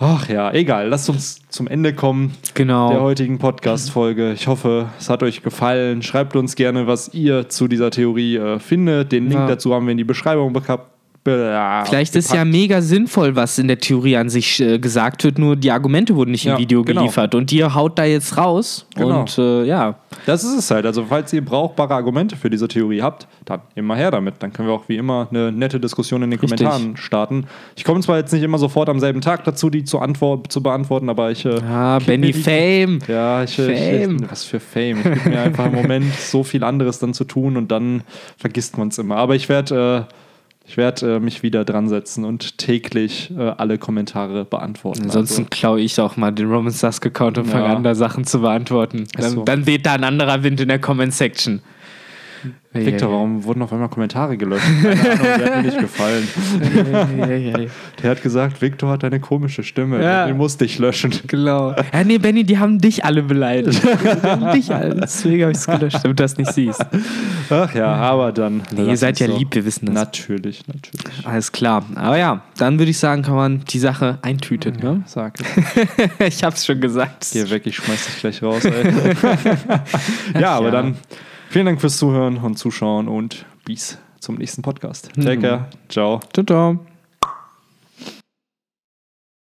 Ach 0.00 0.28
ja, 0.28 0.52
egal. 0.52 0.88
Lasst 0.88 1.08
uns 1.10 1.40
zum 1.48 1.66
Ende 1.66 1.92
kommen 1.92 2.32
Genau. 2.54 2.90
der 2.90 3.00
heutigen 3.00 3.38
Podcast-Folge. 3.38 4.32
Ich 4.32 4.46
hoffe, 4.46 4.90
es 4.98 5.10
hat 5.10 5.24
euch 5.24 5.42
gefallen. 5.42 6.02
Schreibt 6.02 6.36
uns 6.36 6.54
gerne, 6.54 6.86
was 6.86 7.12
ihr 7.14 7.48
zu 7.48 7.66
dieser 7.66 7.90
Theorie 7.90 8.36
äh, 8.36 8.58
findet. 8.60 9.10
Den 9.10 9.24
Link 9.24 9.40
Ja. 9.40 9.46
dazu 9.48 9.74
haben 9.74 9.86
wir 9.86 9.92
in 9.92 9.98
die 9.98 10.04
Beschreibung 10.04 10.52
bekannt. 11.36 11.88
Vielleicht 11.88 12.16
ist 12.16 12.32
ja 12.32 12.44
mega 12.44 12.80
sinnvoll, 12.82 13.36
was 13.36 13.58
in 13.58 13.68
der 13.68 13.78
Theorie 13.78 14.16
an 14.16 14.28
sich 14.28 14.60
äh, 14.60 14.78
gesagt 14.78 15.24
wird, 15.24 15.38
nur 15.38 15.56
die 15.56 15.70
Argumente 15.70 16.14
wurden 16.14 16.32
nicht 16.32 16.44
Ja, 16.44 16.54
im 16.54 16.58
Video 16.58 16.82
genau. 16.82 17.02
geliefert. 17.02 17.34
Und 17.34 17.52
ihr 17.52 17.74
haut 17.74 17.98
da 17.98 18.04
jetzt 18.04 18.36
raus. 18.36 18.86
Genau. 18.94 19.20
Und 19.20 19.38
äh, 19.38 19.64
ja, 19.64 19.96
Das 20.26 20.44
ist 20.44 20.56
es 20.56 20.70
halt. 20.70 20.86
Also, 20.86 21.04
falls 21.08 21.32
ihr 21.32 21.44
brauchbare 21.44 21.94
Argumente 21.94 22.36
für 22.36 22.50
diese 22.50 22.68
Theorie 22.68 23.02
habt, 23.02 23.26
dann 23.44 23.60
immer 23.74 23.96
her 23.96 24.10
damit. 24.10 24.34
Dann 24.40 24.52
können 24.52 24.68
wir 24.68 24.74
auch 24.74 24.88
wie 24.88 24.96
immer 24.96 25.28
eine 25.30 25.52
nette 25.52 25.80
Diskussion 25.80 26.22
in 26.22 26.30
den 26.30 26.40
Richtig. 26.40 26.58
Kommentaren 26.58 26.96
starten. 26.96 27.46
Ich 27.76 27.84
komme 27.84 28.00
zwar 28.00 28.18
jetzt 28.18 28.32
nicht 28.32 28.42
immer 28.42 28.58
sofort 28.58 28.88
am 28.88 29.00
selben 29.00 29.20
Tag 29.20 29.44
dazu, 29.44 29.70
die 29.70 29.84
zu, 29.84 29.98
antwort 29.98 30.50
zu 30.52 30.62
beantworten, 30.62 31.08
aber 31.08 31.30
ich. 31.30 31.44
Äh, 31.44 31.60
ah, 31.68 31.98
Benny 31.98 32.32
Fame. 32.32 32.98
Ja, 33.08 33.42
ich, 33.42 33.56
Fame. 33.56 34.16
ich 34.22 34.30
was 34.30 34.44
für 34.44 34.60
Fame. 34.60 34.98
Ich 34.98 35.04
gebe 35.04 35.28
mir 35.30 35.40
einfach 35.40 35.66
im 35.66 35.74
Moment 35.74 36.14
so 36.18 36.42
viel 36.42 36.64
anderes 36.64 36.98
dann 36.98 37.14
zu 37.14 37.24
tun 37.24 37.56
und 37.56 37.70
dann 37.70 38.02
vergisst 38.36 38.78
man 38.78 38.88
es 38.88 38.98
immer. 38.98 39.16
Aber 39.16 39.34
ich 39.34 39.48
werde 39.48 40.06
äh, 40.08 40.14
ich 40.68 40.76
werd, 40.76 41.02
äh, 41.02 41.18
mich 41.18 41.42
wieder 41.42 41.64
dran 41.64 41.88
setzen 41.88 42.24
und 42.26 42.58
täglich 42.58 43.32
äh, 43.36 43.40
alle 43.56 43.78
Kommentare 43.78 44.44
beantworten. 44.44 45.04
Ansonsten 45.04 45.48
klaue 45.48 45.80
ich 45.80 45.98
auch 45.98 46.18
mal 46.18 46.30
den 46.30 46.50
Roman 46.50 46.70
Susk-Account 46.70 47.38
und 47.38 47.46
fange 47.46 47.64
Ja. 47.68 47.74
an, 47.74 47.82
da 47.82 47.94
Sachen 47.94 48.24
zu 48.24 48.40
beantworten. 48.42 49.04
Dann, 49.16 49.30
so. 49.30 49.44
dann 49.44 49.66
weht 49.66 49.86
da 49.86 49.94
ein 49.94 50.04
anderer 50.04 50.42
Wind 50.42 50.60
in 50.60 50.68
der 50.68 50.78
Comment-Section. 50.78 51.62
Also, 52.74 52.86
Victor, 52.86 53.10
warum 53.10 53.44
wurden 53.44 53.62
auf 53.62 53.72
einmal 53.72 53.88
Kommentare 53.88 54.36
gelöscht? 54.36 54.64
Keine 54.82 55.00
Ahnung, 55.00 55.18
der 55.38 55.46
hat 55.46 55.56
mir 55.56 55.62
nicht 55.62 55.78
gefallen. 55.80 56.28
Der 58.02 58.10
hat 58.10 58.22
gesagt, 58.22 58.60
Victor 58.62 58.90
hat 58.90 59.04
eine 59.04 59.20
komische 59.20 59.62
Stimme. 59.62 60.02
Ja. 60.02 60.26
Den 60.26 60.36
musste 60.36 60.64
ich 60.64 60.78
löschen. 60.78 61.12
Genau. 61.26 61.74
Ja, 61.92 62.04
nee, 62.04 62.18
Benny, 62.18 62.44
die 62.44 62.58
haben 62.58 62.78
dich 62.78 63.04
alle 63.04 63.22
beleidigt. 63.22 63.82
die 64.22 64.26
haben 64.26 64.52
dich 64.52 64.72
alle. 64.72 64.94
Deswegen 64.94 65.42
habe 65.42 65.52
ich 65.52 65.58
es 65.58 65.66
gelöscht, 65.66 65.96
damit 66.04 66.18
du 66.18 66.22
das 66.22 66.36
nicht 66.36 66.52
siehst. 66.52 66.84
Ach 67.50 67.74
ja, 67.74 67.86
aber 67.94 68.32
dann. 68.32 68.62
Nee, 68.70 68.84
ihr 68.84 68.96
seid 68.96 69.18
ja 69.20 69.26
doch- 69.26 69.38
lieb, 69.38 69.54
wir 69.54 69.64
wissen 69.64 69.86
das. 69.86 69.94
Natürlich, 69.94 70.66
natürlich. 70.68 71.26
Alles 71.26 71.50
klar. 71.52 71.84
Aber 71.94 72.18
ja, 72.18 72.42
dann 72.58 72.78
würde 72.78 72.90
ich 72.90 72.98
sagen, 72.98 73.22
kann 73.22 73.34
man 73.34 73.60
die 73.68 73.78
Sache 73.78 74.18
eintüten. 74.22 74.74
Ne? 74.76 75.02
Sag 75.06 75.40
es. 75.40 75.46
ich 76.36 76.44
hab's 76.44 76.64
schon 76.66 76.80
gesagt. 76.80 77.26
Geh 77.32 77.48
weg, 77.50 77.62
ich 77.66 77.76
schmeiß 77.76 78.06
dich 78.06 78.20
gleich 78.20 78.42
raus, 78.42 78.62
ja, 80.38 80.50
aber 80.52 80.66
Ja. 80.66 80.70
dann 80.70 80.96
vielen 81.48 81.66
Dank 81.66 81.80
fürs 81.80 81.96
Zuhören 81.98 82.38
und 82.38 82.56
Zuschauen 82.56 83.08
und 83.08 83.46
bis 83.64 83.98
zum 84.20 84.36
nächsten 84.36 84.62
Podcast. 84.62 85.10
Take 85.14 85.38
care. 85.38 85.66
Ciao. 85.88 86.20
Ciao, 86.32 86.44
ciao. 86.44 86.87